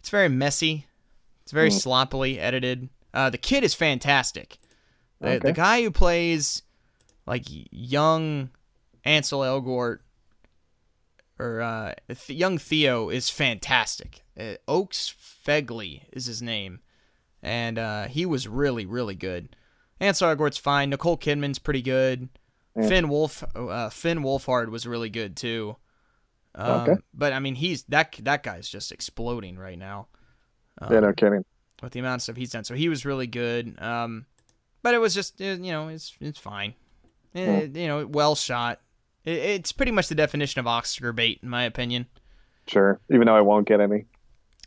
[0.00, 0.86] it's very messy.
[1.42, 1.76] It's very Hmm.
[1.76, 2.88] sloppily edited.
[3.14, 4.58] Uh, the kid is fantastic.
[5.20, 6.62] The, the guy who plays
[7.26, 8.50] like young
[9.04, 9.98] Ansel Elgort
[11.38, 14.22] or uh, Th- young Theo is fantastic.
[14.38, 15.14] Uh, Oaks
[15.46, 16.80] Fegley is his name,
[17.42, 19.54] and uh, he was really really good.
[20.02, 20.90] Ansel Elgort's fine.
[20.90, 22.28] Nicole Kidman's pretty good.
[22.76, 22.88] Yeah.
[22.88, 25.76] Finn Wolf uh, Finn Wolfhard was really good too.
[26.54, 27.00] Um, Okay.
[27.14, 30.08] But I mean, he's that that guy's just exploding right now.
[30.80, 31.44] yeah, Um, no kidding.
[31.82, 32.64] with the amount of stuff he's done.
[32.64, 33.80] So he was really good.
[33.80, 34.26] Um,
[34.82, 36.74] but it was just you know it's it's fine.
[37.34, 38.80] Eh, you know, well shot.
[39.24, 42.06] It, it's pretty much the definition of Oscar bait, in my opinion.
[42.66, 43.00] Sure.
[43.10, 44.06] Even though I won't get any.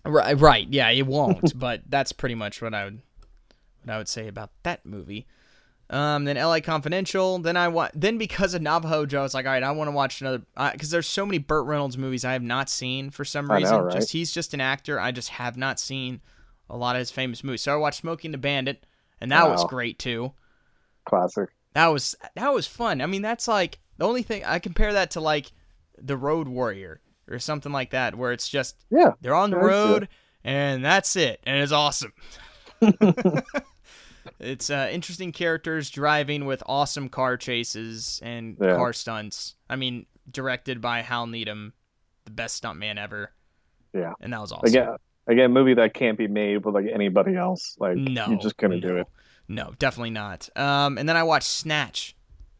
[0.05, 0.67] Right, right.
[0.69, 1.57] Yeah, it won't.
[1.59, 3.01] but that's pretty much what I would
[3.85, 5.25] what I would say about that movie.
[5.89, 6.61] Um, then L.A.
[6.61, 7.37] Confidential.
[7.39, 7.91] Then I want.
[7.99, 10.41] Then because of Navajo Joe, I was like, all right, I want to watch another.
[10.71, 13.61] Because there's so many Burt Reynolds movies I have not seen for some I know,
[13.65, 13.81] reason.
[13.83, 13.95] right?
[13.95, 14.99] Just he's just an actor.
[14.99, 16.21] I just have not seen
[16.69, 17.61] a lot of his famous movies.
[17.61, 18.85] So I watched Smokey and the Bandit,
[19.21, 20.33] and that was great too.
[21.05, 21.49] Classic.
[21.73, 22.99] That was that was fun.
[23.01, 25.51] I mean, that's like the only thing I compare that to like
[26.01, 29.11] the Road Warrior or something like that, where it's just Yeah.
[29.21, 29.63] they're on the it.
[29.63, 30.07] road
[30.43, 32.13] and that's it, and it's awesome.
[34.39, 38.75] it's uh, interesting characters driving with awesome car chases and Yeah.
[38.75, 39.55] car stunts.
[39.69, 41.73] I mean, directed by Hal Needham,
[42.25, 43.31] the best stuntman ever.
[43.93, 44.13] Yeah.
[44.19, 44.67] and that was awesome.
[44.67, 44.95] Again,
[45.27, 47.77] again, movie that can't be made with like anybody else.
[47.79, 49.07] Like no, you just couldn't do it.
[49.47, 50.49] No, definitely not.
[50.57, 52.13] Um, and then I watched Snatch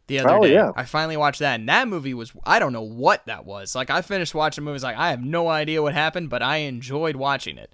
[0.08, 0.36] the other day.
[0.36, 0.54] Oh, day.
[0.54, 0.72] yeah.
[0.78, 3.76] I finally watched that, and that movie was I don't know what that was.
[3.76, 6.30] Like I finished watching the movie, I was like I have no idea what happened,
[6.30, 7.74] but I enjoyed watching it.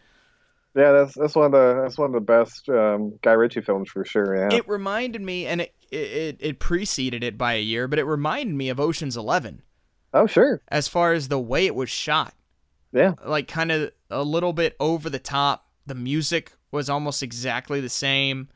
[0.75, 3.89] Yeah, that's that's one of the that's one of the best um, Guy Ritchie films
[3.89, 4.35] for sure.
[4.35, 4.55] Yeah.
[4.57, 8.55] It reminded me, and it, it it preceded it by a year, but it reminded
[8.55, 9.63] me of Ocean's Eleven.
[10.13, 10.61] Oh sure.
[10.67, 12.33] as far as the way it was shot.
[12.93, 13.13] Yeah.
[13.25, 15.67] like kind of a little bit over the top.
[15.85, 18.49] The music was almost exactly the same.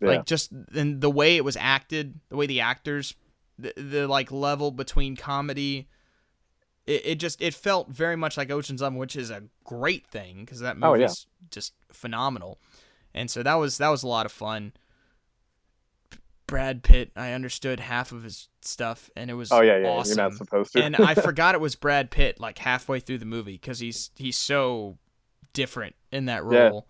[0.00, 0.08] Yeah.
[0.08, 3.14] Like just and the way it was acted, the way the actors,
[3.58, 5.88] the, the like level between comedy,
[6.86, 10.40] it, it just it felt very much like Ocean's Eleven, which is a great thing
[10.44, 11.48] because that Oh, movie's yeah.
[11.50, 12.58] just phenomenal.
[13.14, 14.72] And so that was that was a lot of fun.
[16.46, 19.88] Brad Pitt, I understood half of his stuff, and it was Oh yeah, yeah.
[19.88, 20.82] awesome You're not supposed to.
[20.84, 24.36] and I forgot it was Brad Pitt like halfway through the movie because he's he's
[24.36, 24.98] so
[25.52, 26.68] different in that Yeah.
[26.68, 26.88] role.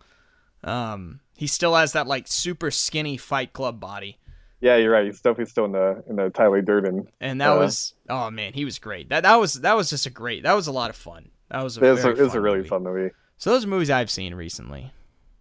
[0.65, 4.19] Um, he still has that like super skinny Fight Club body,
[4.63, 5.05] yeah, you're right.
[5.05, 7.07] He's definitely still in the in the Tyler Durden.
[7.21, 7.59] and that Uh.
[7.59, 9.11] was oh man, he was great.
[9.11, 10.45] That that was that was just a great.
[10.45, 11.29] That was a lot of fun.
[11.51, 12.69] That was a It was, a, it was a really movie.
[12.71, 13.11] fun movie.
[13.37, 14.93] So those are movies I've seen recently.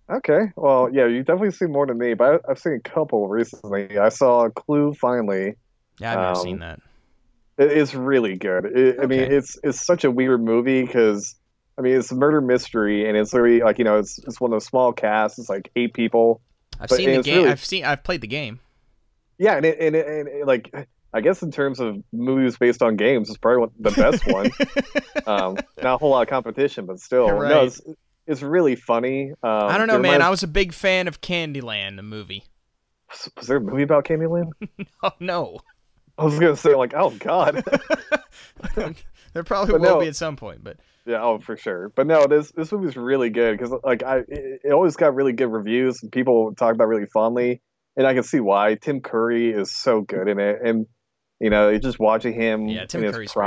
[0.10, 3.30] Okay, well, yeah, you definitely seen more than me, but I, I've seen a couple
[3.30, 3.98] recently.
[3.98, 5.56] I saw Clue finally.
[6.00, 6.80] Yeah, I've never Um, seen that.
[7.58, 8.66] It, it's really good.
[8.66, 11.36] It, I mean, it's it's such a weird movie because
[11.78, 14.52] I mean, it's a murder mystery, and it's literally like you know, it's it's one
[14.52, 15.40] of those small casts.
[15.40, 16.42] It's like eight people.
[16.80, 17.38] I've but seen the game.
[17.38, 17.86] really- I've seen.
[17.86, 18.60] I've played the game.
[19.42, 20.72] Yeah, and it, and, it, and it, like
[21.14, 24.52] I guess in terms of movies based on games, it's probably one, the best one.
[25.28, 27.82] Um, not a whole lot of competition, but still, You're no, it's
[28.28, 29.32] it's really funny.
[29.44, 30.22] Um, I don't know, man.
[30.22, 32.44] I was a big fan of Candyland, the movie.
[33.38, 34.52] was there a movie about Candyland?
[35.04, 35.60] Oh no,
[36.18, 37.64] I was gonna say like, oh god,
[39.34, 40.00] there probably But will no.
[40.00, 41.90] be at some point, but yeah, oh for sure.
[41.90, 45.34] But no, this this movie's really good because like I, it, it always got really
[45.34, 47.62] good reviews and people talk about it really fondly,
[47.98, 48.76] and I can see why.
[48.76, 50.86] Tim Curry is so good in it, and
[51.40, 53.46] you know, just watching him Yeah, Tim in his Curry's great.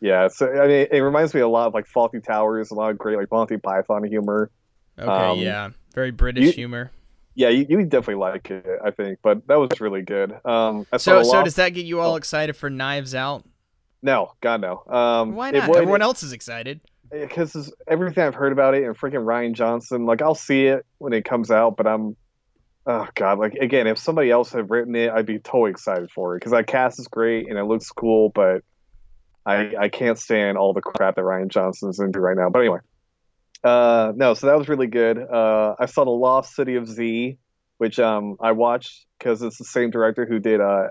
[0.00, 2.90] Yeah, so I mean, it reminds me a lot of like Fawlty Towers, a lot
[2.90, 4.50] of great like Monty Python humor.
[4.98, 6.90] okay, Um, yeah, very British you- humor.
[7.34, 9.20] Yeah, you, definitely like it, I think.
[9.22, 10.32] But that was really good.
[10.44, 12.16] Um, I So, so does that get you all Oh.
[12.16, 13.44] excited for Knives Out?
[14.02, 14.82] no, God no.
[14.88, 15.68] Um, Why it not?
[15.68, 16.80] would- Everyone else is excited.
[17.12, 21.12] because everything I've heard about it and freaking Rian Johnson, like I'll see it when
[21.12, 22.16] it comes out, but I'm,
[22.88, 26.34] oh god, like again, if somebody else had written it, I'd be totally excited for
[26.34, 28.62] it because that cast is great and it looks cool, but
[29.46, 32.50] I I can't stand all the crap that Rian Johnson's into right now.
[32.50, 32.78] But anyway,
[33.62, 35.18] uh, no, so that was really good.
[35.18, 37.38] Uh, I saw the Lost City of Z,
[37.78, 40.88] which um I watched because it's the same director who did uh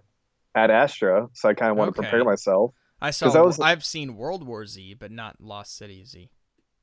[0.56, 2.10] Ad Astra, so I kind of want to Okay.
[2.10, 2.72] prepare myself.
[3.00, 3.44] I saw.
[3.44, 6.32] was- I've seen World War Z, but not Lost City of Z.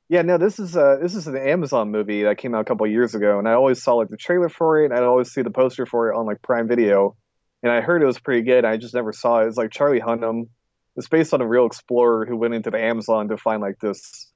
[0.07, 2.85] Yeah, no, this is uh this is an Amazon movie that came out a couple
[2.85, 5.41] years ago, and I always saw like the trailer for it, and I'd always see
[5.41, 7.15] the poster for it on like Prime Video,
[7.63, 8.65] and I heard it was pretty good.
[8.65, 9.47] I just never saw it.
[9.47, 10.49] It's like Charlie Hunnam.
[10.95, 14.31] It's based on a real explorer who went into the Amazon to find like this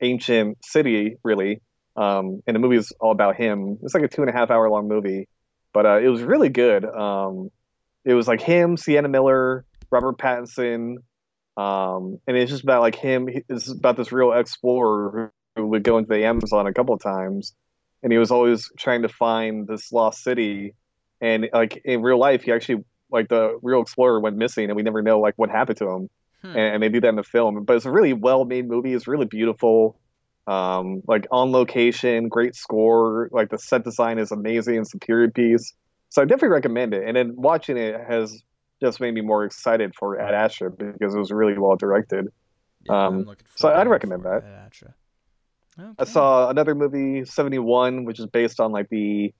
[0.00, 1.60] ancient city, really.
[1.96, 3.78] Um, and the movie is all about him.
[3.82, 5.28] It's like a two and a half hour long movie,
[5.74, 6.84] but uh, it was really good.
[6.84, 7.50] Um,
[8.04, 10.98] it was like him, Sienna Miller, Robert Pattinson,
[11.58, 13.28] um, and it's just about like him.
[13.48, 17.52] It's about this real explorer who, would go into the Amazon a couple of times,
[18.00, 20.74] and he was always trying to find this lost city.
[21.20, 24.84] And like in real life, he actually like the real explorer went missing, and we
[24.84, 26.10] never know like what happened to him.
[26.42, 26.46] Hmm.
[26.46, 27.64] And, and they do that in the film.
[27.64, 28.94] But it's a really well made movie.
[28.94, 29.98] It's really beautiful.
[30.46, 33.30] Um, like on location, great score.
[33.32, 34.76] Like the set design is amazing.
[34.76, 35.74] It's a period piece.
[36.10, 37.02] So I definitely recommend it.
[37.04, 38.42] And then watching it has
[38.80, 42.28] just made me more excited for Ad Astra because it was really well directed.
[42.84, 43.26] Yeah, um,
[43.56, 44.44] so I'd recommend that.
[44.44, 44.94] Ad Astra.
[45.98, 49.32] I saw another movie, Seventy One, which is based on like the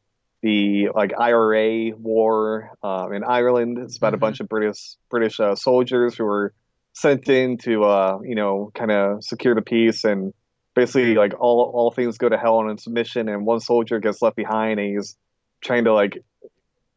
[0.42, 3.78] the like IRA war um, in Ireland.
[3.78, 4.16] It's about Mhm.
[4.16, 6.52] a bunch of British British uh, soldiers who were
[6.92, 10.32] sent in to uh, you know kind of secure the peace and
[10.74, 14.22] basically like all all things go to hell on its mission and one soldier gets
[14.22, 15.16] left behind and he's
[15.60, 16.22] trying to like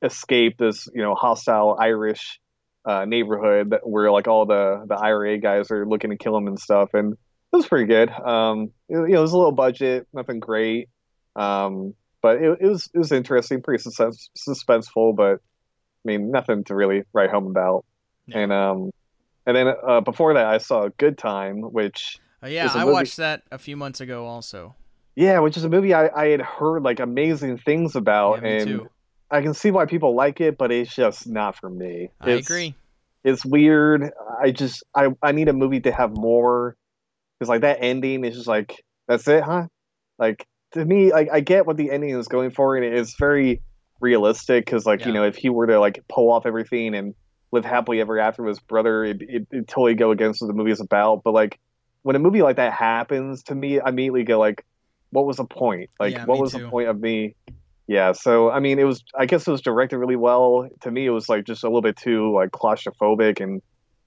[0.01, 2.39] escape this you know hostile Irish
[2.85, 6.59] uh, neighborhood where like all the the IRA guys are looking to kill him and
[6.59, 8.09] stuff, and it was pretty good.
[8.09, 10.89] Um, it, you know, it was a little budget, nothing great,
[11.35, 16.63] um, but it, it was it was interesting, pretty suspense, suspenseful, but I mean nothing
[16.65, 17.85] to really write home about.
[18.27, 18.39] Yeah.
[18.39, 18.91] And um,
[19.45, 23.43] and then uh, before that, I saw Good Time, which Uh, yeah, I watched that
[23.51, 24.75] a few months ago also.
[25.15, 28.57] yeah, which is a movie I, I had heard like amazing things about, yeah, me
[28.57, 28.89] and too.
[29.31, 32.09] I can see why people like it, but it's just not for me.
[32.19, 32.75] I It's- agree.
[33.23, 34.11] It's weird.
[34.41, 36.75] I just I I need a movie to have more
[37.39, 39.67] because like that ending is just like that's it, huh?
[40.17, 43.61] Like to me, like I get what the ending is going for, and it's very
[43.99, 47.13] realistic because like you know if he were to like pull off everything and
[47.51, 50.53] live happily ever after with his brother, it it it'd totally go against what the
[50.53, 51.21] movie is about.
[51.23, 51.59] But like
[52.01, 54.65] when a movie like that happens to me, I immediately go like,
[55.11, 55.91] what was the point?
[55.99, 56.59] Like Yeah, what was too.
[56.63, 57.35] the point of me?
[57.91, 59.03] Yeah, so I mean, it was.
[59.19, 60.69] I guess it was directed really well.
[60.83, 63.61] To me, it was like just a little bit too like claustrophobic and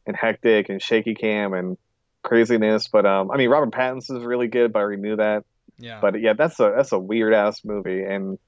[0.07, 1.77] and hectic and shaky cam and
[2.23, 2.89] craziness.
[2.89, 5.45] But um, I mean, Robert Pattinson is really good, but I already knew that.
[5.79, 6.01] Yeah.
[6.01, 8.39] But yeah, that's a that's a weird ass movie, and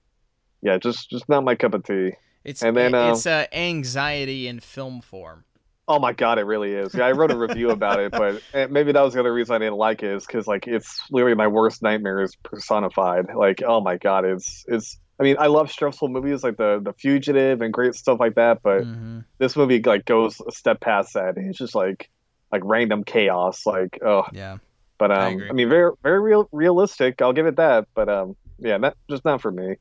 [0.62, 2.12] yeah, just just not my cup of tea.
[2.42, 5.44] it's and then, uh, it's uh, anxiety in film form.
[5.86, 6.94] Oh my god, it really is.
[6.94, 9.54] Yeah, I wrote a review about it, but eh, maybe that was the other reason
[9.54, 13.26] I didn't like it is because like it's literally my worst nightmares personified.
[13.36, 14.98] Like, oh my god, it's it's.
[15.18, 18.60] I mean, I love stressful movies like the the Fugitive and great stuff like that,
[18.62, 21.34] but hmm this movie like goes a step past that.
[21.36, 22.08] It's just like
[22.52, 23.66] like random chaos.
[23.66, 24.58] Like, oh, Yeah.
[24.98, 25.48] but I um, agree.
[25.50, 27.20] I, mean, very very real realistic.
[27.20, 27.86] I'll give it that.
[27.94, 29.76] But um, yeah, not just not for me.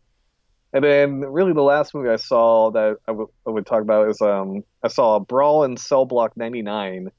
[0.73, 4.21] And then really the last movie I saw that I would would talk about is
[4.21, 7.11] um I saw Brawl in Cell Block 99,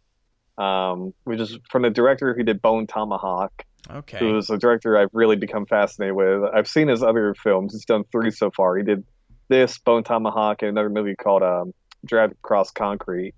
[0.58, 4.18] um, which is from the director who did Bone Tomahawk, Okay.
[4.18, 6.42] who is a director I've really become fascinated with.
[6.54, 7.72] I've seen his other films.
[7.72, 8.76] He's done three so far.
[8.76, 9.04] He did
[9.48, 11.72] this Bone Tomahawk and another movie called um,
[12.04, 13.34] Dragged Across Concrete,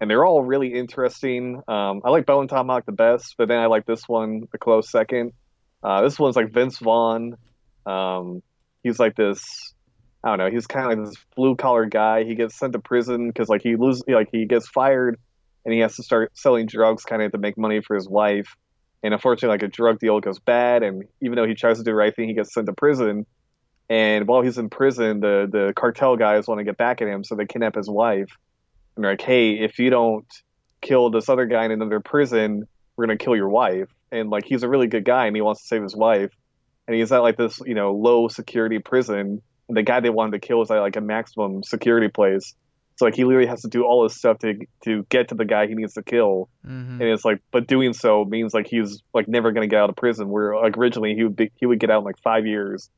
[0.00, 1.62] and they're all really interesting.
[1.66, 4.90] Um, I like Bone Tomahawk the best, but then I like this one a close
[4.90, 5.32] second.
[5.82, 7.36] Uh, this one's like Vince Vaughn.
[7.86, 8.42] Um,
[8.82, 9.72] he's like this.
[10.24, 10.50] I don't know.
[10.50, 12.24] He's kind of like this blue collar guy.
[12.24, 15.18] He gets sent to prison because like he loses, like he gets fired,
[15.64, 18.56] and he has to start selling drugs kind of to make money for his wife.
[19.06, 21.92] And unfortunately, like a drug deal goes bad, and even though he tries to do
[21.92, 23.24] the right thing, he gets sent to prison.
[23.88, 27.22] And while he's in prison, the the cartel guys want to get back at him,
[27.22, 28.36] so they kidnap his wife.
[28.96, 30.26] And they're like, "Hey, if you don't
[30.80, 34.64] kill this other guy in another prison, we're gonna kill your wife." And like he's
[34.64, 36.32] a really good guy, and he wants to save his wife.
[36.88, 39.40] And he's at like this, you know, low security prison.
[39.68, 42.56] And the guy they wanted to kill is at like a maximum security place.
[42.96, 45.44] So like he literally has to do all this stuff to to get to the
[45.44, 46.48] guy he needs to kill.
[46.64, 49.80] Hmm and it's like but doing so means like he's like never going to get
[49.82, 52.18] out of prison where like originally he would be he would get out in like
[52.22, 52.88] five years.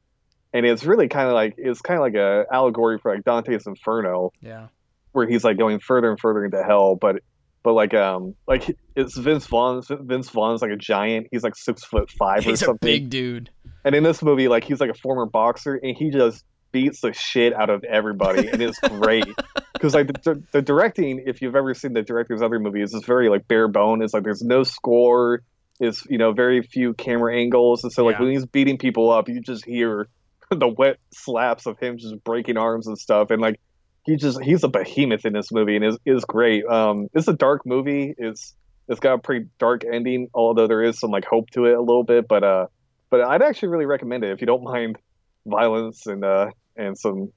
[0.55, 3.67] And it's really kind of like it's kind of like a allegory for like dante's
[3.67, 4.69] inferno Yeah.
[5.13, 6.95] where he's like going further and further into hell.
[6.97, 7.23] But
[7.65, 11.27] but like um like it's vince vaughn vince vaughn's like a giant.
[11.33, 12.87] He's like six foot five He's or a something.
[12.87, 13.51] big dude.
[13.85, 17.13] and in this movie like he's like a former boxer and he just beats the
[17.13, 19.25] shit out of everybody and it's great
[19.79, 23.29] because like the, the directing if you've ever seen the director's other movies is very
[23.29, 25.43] like bare bone it's like there's no score.
[25.81, 27.85] Is you know very few camera angles.
[27.85, 28.23] And so like Yeah.
[28.25, 30.09] when he's beating people up you just hear
[30.51, 33.31] the wet slaps of him just breaking arms and stuff.
[33.31, 33.61] And like
[34.05, 36.67] he just he's a behemoth in this movie and is is great.
[36.67, 38.15] Um it's a dark movie.
[38.19, 38.55] It's
[38.89, 41.81] it's got a pretty dark ending although there is some like hope to it a
[41.81, 42.27] little bit.
[42.27, 42.67] But uh
[43.11, 44.99] but i'd actually really recommend it if you don't mind
[45.47, 47.33] violence and uh and some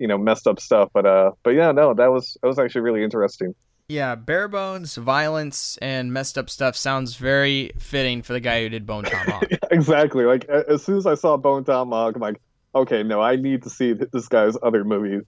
[0.00, 2.80] you know messed up stuff but uh but yeah no that was that was actually
[2.80, 3.54] really interesting
[3.88, 8.68] Yeah, bare bones, violence, and messed up stuff sounds very fitting for the guy who
[8.68, 9.44] did Bone Tomahawk.
[9.70, 12.40] exactly like as soon as i saw bone tomahawk i'm like
[12.74, 15.22] okay no i need to see this guy's other movies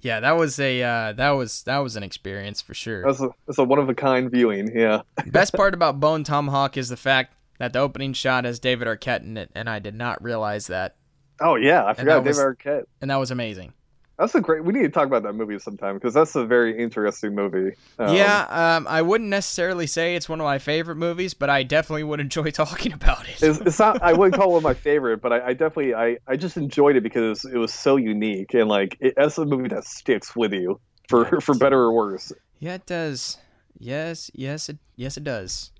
[0.00, 3.04] yeah, that was a uh, that was that was an experience for sure.
[3.04, 7.34] that's a, that's a one-of-a-kind viewing yeah Best part about Bone Tomahawk is the fact
[7.60, 10.96] that the opening shot has David Arquette in it, and I did not realize that,
[11.42, 13.72] oh yeah i forgot that was- arquette and that was amazing.
[14.18, 16.78] that's a great we need to talk about that movie sometime because that's a very
[16.78, 21.34] interesting movie Um, yeah, um, I wouldn't necessarily say it's one of my favorite movies,
[21.34, 23.42] but I definitely would enjoy talking about it.
[23.42, 25.94] it's, it's not i wouldn't call it one of my favorite but i, I definitely
[25.94, 29.44] I, I just enjoyed it because it was so unique and like it, that's a
[29.44, 30.78] movie that sticks with you
[31.08, 33.38] for for better or worse yeah, it does.
[33.80, 35.72] Yes, yes, it yes it does.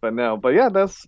[0.00, 1.06] but no but yeah that's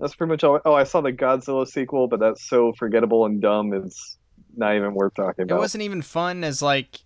[0.00, 3.40] that's pretty much all oh i saw the godzilla sequel but that's so forgettable and
[3.40, 4.16] dumb it's
[4.56, 5.56] not even worth talking about.
[5.56, 6.98] It wasn't even fun as like,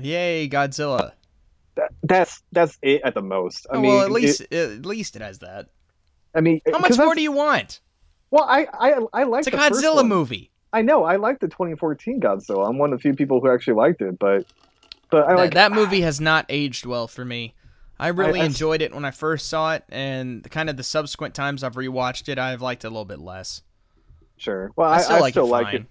[0.00, 1.12] yay Godzilla.
[1.76, 4.84] that, that's that's it at the most i Oh, mean well, at it- least at
[4.86, 5.68] least it has that.
[6.34, 7.80] i mean How much more do you want?
[8.32, 10.50] well i i i like It's a the Godzilla movie.
[10.72, 12.68] I know I like the 2014 Godzilla.
[12.68, 14.44] I'm one of the few people who actually liked it, but
[15.10, 17.54] but I like that movie has not aged well for me.
[17.98, 21.34] I really I- enjoyed it when I first saw it, and kind of the subsequent
[21.34, 23.62] times I've rewatched it, I've liked it a little bit less.
[24.36, 24.70] Sure.
[24.76, 25.86] Well, I I, still I like still it like it.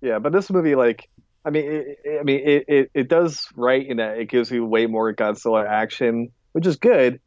[0.00, 1.08] Yeah, but this movie, like,
[1.44, 4.50] I mean, it, it- I mean, it, it it does right in that it gives
[4.50, 7.20] you way more Godzilla action, which is good.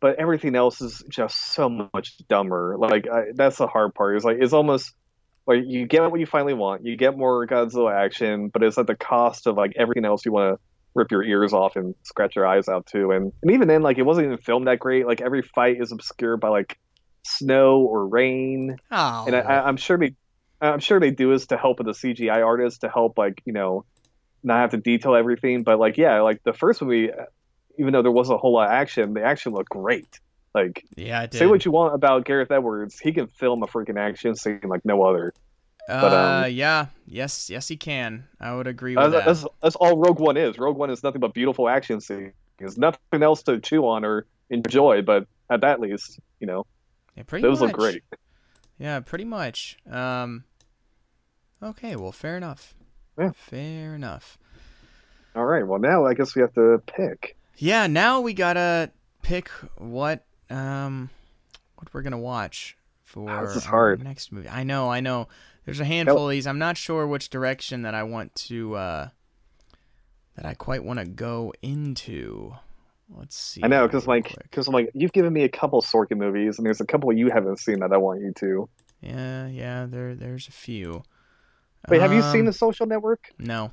[0.00, 2.76] But everything else is just so much dumber.
[2.78, 4.16] Like, I, that's the hard part.
[4.16, 4.94] It's like, it's almost
[5.46, 6.86] like you get what you finally want.
[6.86, 10.32] You get more Godzilla action, but it's at the cost of like everything else you
[10.32, 10.60] want to
[10.94, 13.10] rip your ears off and scratch your eyes out too.
[13.10, 15.06] And and even then, like, it wasn't even filmed that great.
[15.06, 16.78] Like, every fight is obscured by like
[17.24, 20.14] snow or rain Oh, and I, I'm sure they,
[20.60, 23.52] I'm sure they do this to help with the CGI artists to help like you
[23.52, 23.84] know,
[24.42, 25.62] not have to detail everything.
[25.62, 27.10] But like yeah, like the first movie,
[27.78, 30.20] even though there wasn't a whole lot of action, the action looked great.
[30.54, 34.34] Like yeah, say what you want about Gareth Edwards, he can film a freaking action
[34.34, 35.32] scene like no other.
[35.88, 36.12] Uh, but,
[36.46, 38.24] um, yeah, yes, yes, he can.
[38.40, 39.24] I would agree with Uh, that.
[39.26, 40.58] that's, that's all Rogue One is.
[40.58, 42.32] Rogue One is nothing but beautiful action scenes.
[42.58, 45.02] There's nothing else to chew on or enjoy.
[45.02, 46.66] But at that least, you know,
[47.16, 47.68] Yeah, pretty those much.
[47.68, 48.02] look great.
[48.78, 49.78] Yeah, pretty much.
[49.90, 50.44] Um,
[51.62, 52.74] okay, well, fair enough.
[53.18, 53.32] Yeah.
[53.34, 54.38] Fair enough.
[55.36, 55.66] All right.
[55.66, 57.36] Well, now I guess we have to pick.
[57.56, 58.90] Yeah, now we gotta
[59.22, 61.10] pick what um
[61.76, 64.02] what we're gonna watch for Wow, this is hard.
[64.02, 64.48] next movie.
[64.48, 65.28] I know, I know.
[65.64, 66.46] There's a handful of these.
[66.46, 69.08] I'm not sure which direction that I want to uh
[70.36, 72.54] that I quite want to go into.
[73.14, 73.60] Let's see.
[73.64, 76.66] I know, because like, because I'm like, you've given me a couple Sorkin movies, and
[76.66, 78.68] there's a couple you haven't seen that I want you to.
[79.00, 79.86] yeah, yeah.
[79.86, 81.02] There, there's a few.
[81.88, 83.32] Wait, have you seen Um, The Social Network?
[83.38, 83.72] No.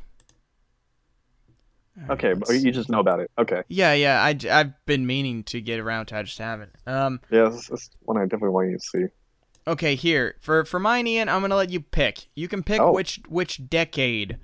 [1.95, 3.31] Right, Okay, but you just know about it.
[3.37, 6.17] Okay, Yeah, yeah, I, have been meaning to get around to.
[6.17, 6.71] I just haven't.
[6.85, 9.05] Um, yeah, this is one I definitely want you to see.
[9.67, 11.29] Okay, here for for mine, Ian.
[11.29, 12.27] I'm gonna let you pick.
[12.35, 12.91] You can pick Oh.
[12.93, 14.37] which which decade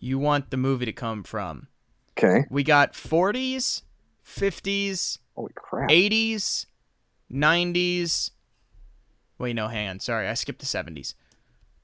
[0.00, 1.68] you want the movie to come from.
[2.18, 3.82] Okay, We got 40s,
[4.24, 5.88] 50s, holy crap!
[5.88, 6.66] 80s,
[7.32, 8.30] 90s.
[9.38, 9.98] Wait, no, hang on.
[10.00, 11.14] Sorry, I skipped the 70s.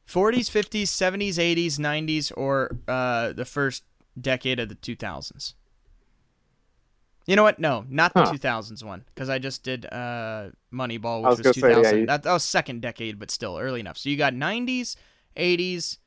[0.07, 3.85] 40s, 50s, 70s, 80s, 90s, or uh, the first
[4.21, 5.55] decade of the 2000s.
[7.29, 7.59] You know what?
[7.59, 8.33] No, not the Huh.
[8.33, 11.83] 2000s one, because I just did uh, Moneyball, which was was, gonna say, 2000.
[11.85, 13.99] yeah, you- that, that was second decade, but still early enough.
[13.99, 14.97] So you got 90s,
[15.37, 15.99] 80s.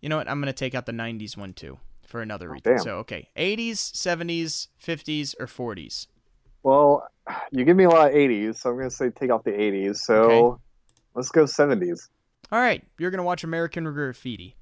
[0.00, 0.30] You know what?
[0.30, 2.72] I'm gonna take out the 90s one too for another reason.
[2.76, 2.78] damn.
[2.84, 6.06] So okay, 80s, 70s, 50s, or 40s.
[6.62, 7.06] Well,
[7.50, 9.96] you give me a lot of '80s, so I'm gonna say take off the '80s.
[9.96, 10.62] So Okay.
[11.14, 12.08] let's go '70s.
[12.52, 14.54] All right, you're gonna watch American Graffiti.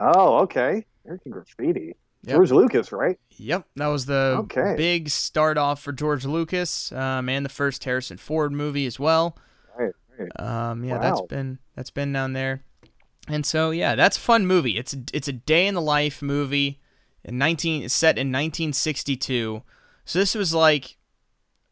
[0.00, 0.84] Oh, okay.
[1.04, 1.94] American Graffiti.
[2.24, 2.36] Yep.
[2.36, 3.18] George Lucas, right?
[3.36, 4.74] Yep, that was the Okay.
[4.76, 9.36] big start off for George Lucas, um, and the first Harrison Ford movie as well.
[9.76, 10.40] Right, right.
[10.40, 11.26] Um, yeah, that's Wow.
[11.28, 12.62] been that's been down there,
[13.26, 14.76] and so yeah, that's a fun movie.
[14.78, 16.80] It's it's a day in the life movie,
[17.24, 19.62] in nineteen set in 1962.
[20.04, 20.96] So this was like,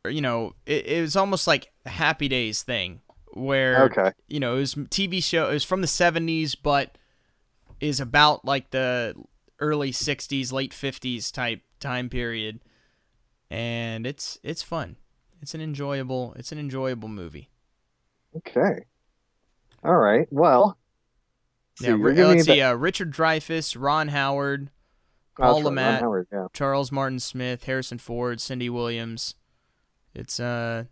[0.08, 3.02] you know, it, it was almost like a Happy Days thing,
[3.34, 4.12] where Okay.
[4.26, 5.48] you know, it was TV show.
[5.48, 6.98] It was from the '70s, but
[7.80, 9.14] is about like the
[9.60, 12.60] early '60s, late '50s type time period,
[13.50, 14.96] and it's it's fun.
[15.42, 16.34] It's an enjoyable.
[16.36, 17.48] It's an enjoyable movie.
[18.36, 18.84] Okay.
[19.84, 20.26] All right.
[20.30, 20.76] Well.
[21.80, 22.52] Yeah, you're let's see.
[22.54, 24.70] the- Uh, Richard Dreyfuss, Ron Howard,
[25.38, 26.46] Oh, Paul right, Ron Howard, yeah.
[26.52, 29.34] Charles Martin Smith, Harrison Ford, Cindy Williams.
[30.14, 30.84] It's uh,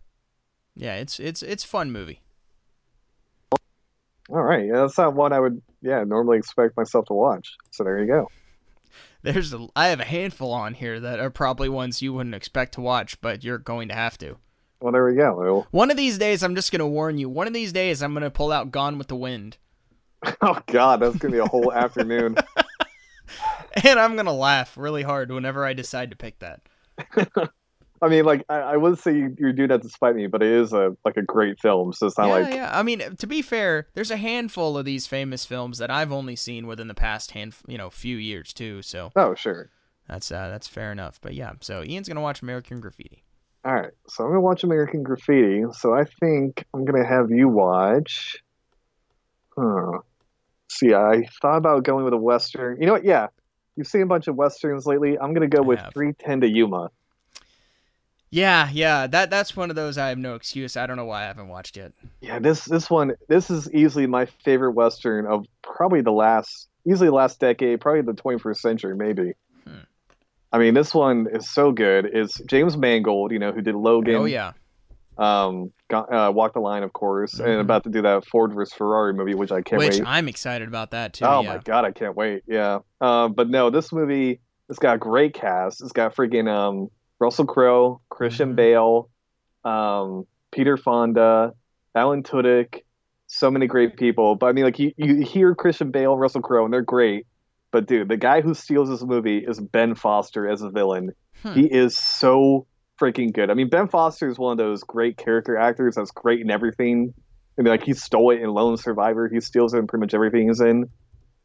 [0.75, 2.21] yeah, it's it's it's fun movie.
[4.31, 4.65] All right.
[4.65, 7.55] Yeah, that's not one I would, yeah, normally expect myself to watch.
[7.71, 8.29] So there you go.
[9.21, 12.73] There's a, I have a handful on here that are probably ones you wouldn't expect
[12.75, 14.37] to watch, but you're going to have to.
[14.81, 15.35] Well, there we go.
[15.35, 17.27] Well, One of these days, I'm just gonna warn you.
[17.27, 19.57] One of these days, I'm gonna pull out Gone with the Wind,
[20.41, 22.37] Oh God, that's gonna be a whole afternoon.
[23.83, 26.61] and I'm gonna laugh really hard whenever I decide to pick that.
[28.01, 30.41] I mean, like I, I would say you, you're doing that to spite me, but
[30.41, 31.91] it is a like a great film.
[31.93, 32.77] So it's not yeah, like yeah.
[32.77, 36.35] I mean, to be fair, there's a handful of these famous films that I've only
[36.35, 38.81] seen within the past hand, you know, few years too.
[38.81, 39.69] So oh sure.
[40.07, 41.19] that's uh, that's fair enough.
[41.21, 43.23] But yeah, so Ian's gonna watch American Graffiti.
[43.65, 45.63] All right, so I'm gonna watch American Graffiti.
[45.73, 48.37] So I think I'm gonna have you watch.
[49.57, 49.99] Huh.
[50.71, 52.79] See, I thought about going with a western.
[52.79, 53.03] You know what?
[53.03, 53.27] Yeah,
[53.75, 55.19] you've seen a bunch of westerns lately.
[55.19, 55.93] I'm gonna go I with have.
[55.93, 56.91] 310 to Yuma.
[58.31, 59.07] Yeah, yeah.
[59.07, 60.77] That that's one of those I have no excuse.
[60.77, 61.93] I don't know why I haven't watched it.
[62.21, 67.09] Yeah, this this one this is easily my favorite western of probably the last easily
[67.09, 69.33] the last decade, probably the 21st century, maybe.
[69.65, 69.79] Hmm.
[70.51, 72.05] I mean, this one is so good.
[72.05, 74.15] It's James Mangold, you know, who did Logan.
[74.15, 74.53] Oh yeah.
[75.17, 77.45] Um, uh, Walk the Line, of course, Mhm.
[77.45, 79.89] and about to do that Ford vs Ferrari movie, which I can't wait.
[79.89, 80.07] Which wait.
[80.07, 81.25] I'm excited about that too.
[81.25, 81.55] oh yeah.
[81.55, 82.43] my god, I can't wait.
[82.47, 82.79] Yeah.
[83.01, 85.81] Uh, but no, this movie it's got a great cast.
[85.81, 86.89] It's got freaking um,
[87.19, 88.55] Russell Crowe, Christian Mhm.
[88.55, 89.09] Bale,
[89.63, 91.53] um, Peter Fonda,
[91.95, 92.83] Alan Tudyk,
[93.27, 94.35] so many great people.
[94.35, 97.25] But I mean, like you, you hear Christian Bale, Russell Crowe, and they're great.
[97.71, 101.11] But dude, the guy who steals this movie is Ben Foster as a villain.
[101.43, 101.53] Hmm.
[101.53, 102.65] He is so
[102.99, 103.49] freaking good.
[103.49, 107.13] I mean, Ben Foster is one of those great character actors that's great in everything.
[107.57, 109.29] I mean, like he stole it in Lone Survivor.
[109.29, 110.89] He steals it in pretty much everything he's in.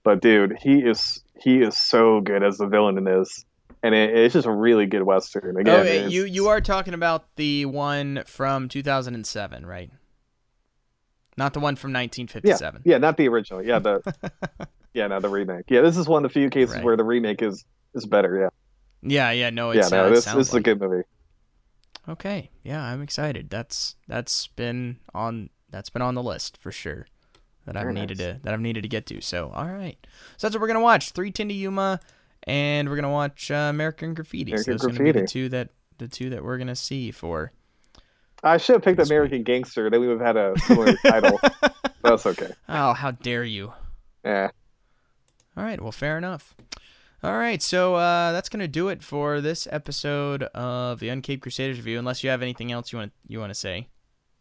[0.02, 3.44] But dude, he is he is so good as the villain in this,
[3.84, 5.58] and it, it's just a really good western.
[5.58, 9.90] Again, oh, you you are talking about the one from 2007, right?
[11.36, 12.82] Not the one from 1957.
[12.84, 13.62] yeah, yeah not the original.
[13.62, 14.00] Yeah, the
[14.94, 15.66] yeah, no, the remake.
[15.68, 16.84] Yeah, this is one of the few cases Right.
[16.84, 18.40] where the remake is is better.
[18.40, 18.48] Yeah,
[19.02, 21.04] Yeah, yeah, no, yeah, it's no, uh, this this is a good movie.
[22.08, 23.50] Okay, yeah, I'm excited.
[23.50, 27.06] That's that's been on that's been on the list for sure.
[27.66, 28.26] That I've Very needed nice.
[28.36, 29.20] to that I've needed to get to.
[29.20, 29.98] So all right,
[30.38, 31.10] so that's what we're gonna watch.
[31.10, 32.00] Three Ten to Yuma,
[32.44, 34.56] and we're gonna watch uh, American Graffiti.
[34.56, 37.10] So American those are gonna be the two that the two that we're gonna see
[37.10, 37.52] for.
[38.42, 39.88] I should have picked American Gangster.
[39.88, 41.40] Then we would have had a similar title.
[42.02, 42.52] That's okay.
[42.68, 43.72] Oh, how dare you!
[44.24, 44.50] Yeah.
[45.56, 46.54] All right, well, fair enough.
[47.22, 51.78] All right, so uh, that's gonna do it for this episode of the Uncaped Crusaders
[51.78, 51.98] review.
[51.98, 53.88] Unless you have anything else you want you want to say.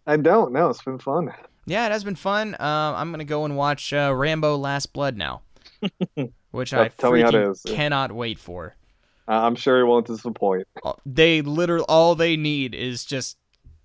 [0.05, 0.69] I don't know.
[0.69, 1.33] It's been fun.
[1.65, 2.55] Yeah, it has been fun.
[2.55, 5.43] Uh, I'm gonna go and watch uh, Rambo: Last Blood now,
[6.53, 7.61] which I tell me how it freaking is.
[7.65, 8.75] cannot wait for.
[9.27, 10.67] I'm sure it won't disappoint.
[10.83, 13.37] Uh, They literally all they need is just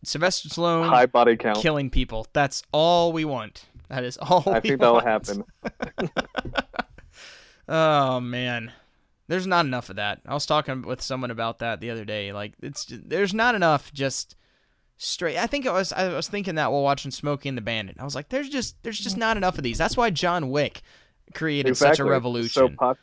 [0.04, 1.58] Sylvester Stallone High body count.
[1.58, 2.26] killing people.
[2.32, 3.64] That's all we want.
[3.88, 4.42] That is all.
[4.46, 5.44] I think that'll happen.
[7.70, 8.72] Oh man,
[9.26, 10.20] there's not enough of that.
[10.26, 12.32] I was talking with someone about that the other day.
[12.32, 14.36] Like it's there's not enough just
[14.96, 15.36] straight.
[15.36, 17.96] I think I was I was thinking that while watching Smokey and the Bandit.
[18.00, 19.76] I was like, there's just there's just not enough of these.
[19.78, 20.80] That's why John Wick
[21.34, 22.50] created such a revolution.
[22.50, 22.98] So pop-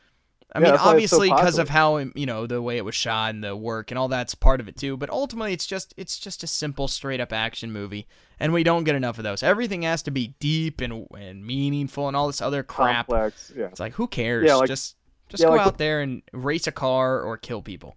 [0.53, 2.78] I yeah, mean, that's why it's so obviously because of how you know the way
[2.78, 4.95] it was shot and the work and all that's part of it too.
[4.95, 8.07] But ultimately, it's just it's just a simple, straight up action movie,
[8.39, 9.43] and we don't get enough of those.
[9.43, 13.07] Everything has to be deep and and meaningful and all this other crap.
[13.07, 13.51] complex.
[13.55, 13.65] Yeah.
[13.65, 14.47] It's like who cares?
[14.47, 14.95] Yeah, like- just
[15.28, 17.95] just yeah, go like out there and race a car or kill people.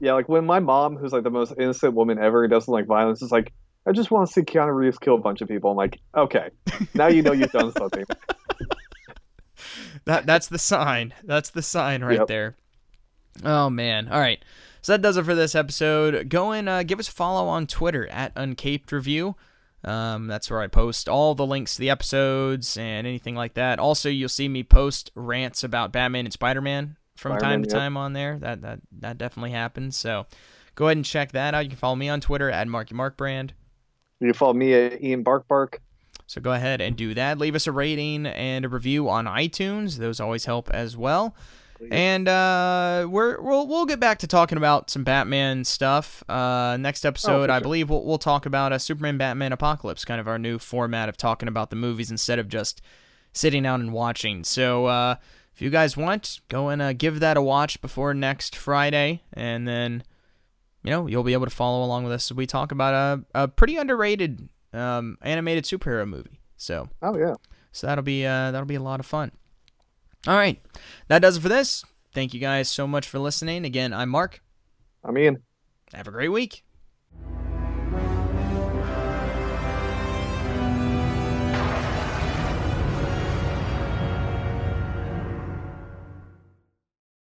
[0.00, 3.22] Yeah, like when my mom, who's like the most innocent woman ever, doesn't like violence,
[3.22, 3.52] is like,
[3.86, 5.70] I just want to see Keanu Reeves kill a bunch of people.
[5.70, 6.50] I'm like, okay,
[6.94, 8.04] now you know you've done something.
[10.06, 11.12] That that's the sign.
[11.24, 12.26] That's the sign right Yep.
[12.28, 12.56] there.
[13.44, 14.08] Oh man.
[14.08, 14.42] All right.
[14.82, 16.28] So that does it for this episode.
[16.28, 19.34] Go and uh, give us a follow on Twitter at Uncaped Review.
[19.84, 23.78] Um, that's where I post all the links to the episodes and anything like that.
[23.78, 27.68] Also, you'll see me post rants about Batman and Spider Man from time Spider-Man, to
[27.68, 27.78] yep.
[27.80, 28.38] time on there.
[28.38, 29.96] That that that definitely happens.
[29.96, 30.26] So
[30.76, 31.64] go ahead and check that out.
[31.64, 33.54] You can follow me on Twitter at Marky Mark Brand.
[34.20, 35.80] You can follow me at Ian Bark Bark.
[36.26, 37.38] So go ahead and do that.
[37.38, 39.98] Leave us a rating and a review on iTunes.
[39.98, 41.36] Those always help as well.
[41.90, 46.24] And uh, we're we'll we'll get back to talking about some Batman stuff.
[46.28, 47.60] Uh, next episode, I sure.
[47.62, 51.16] believe we'll we'll talk about a Superman Batman Apocalypse, kind of our new format of
[51.18, 52.80] talking about the movies instead of just
[53.32, 54.42] sitting down and watching.
[54.42, 55.16] So uh,
[55.54, 59.68] if you guys want, go and uh, give that a watch before next Friday, and
[59.68, 60.02] then
[60.82, 62.94] you know you'll be able to follow along with us as we talk about
[63.34, 66.40] a, a pretty underrated um, animated superhero movie.
[66.56, 67.34] So Oh yeah.
[67.72, 69.32] so that'll be uh, that'll be a lot of fun.
[70.26, 70.60] All right,
[71.08, 71.84] that does it for this.
[72.12, 73.64] Thank you guys so much for listening.
[73.64, 74.42] Again, I'm Mark.
[75.04, 75.42] I'm Ian.
[75.94, 76.64] Have a great week.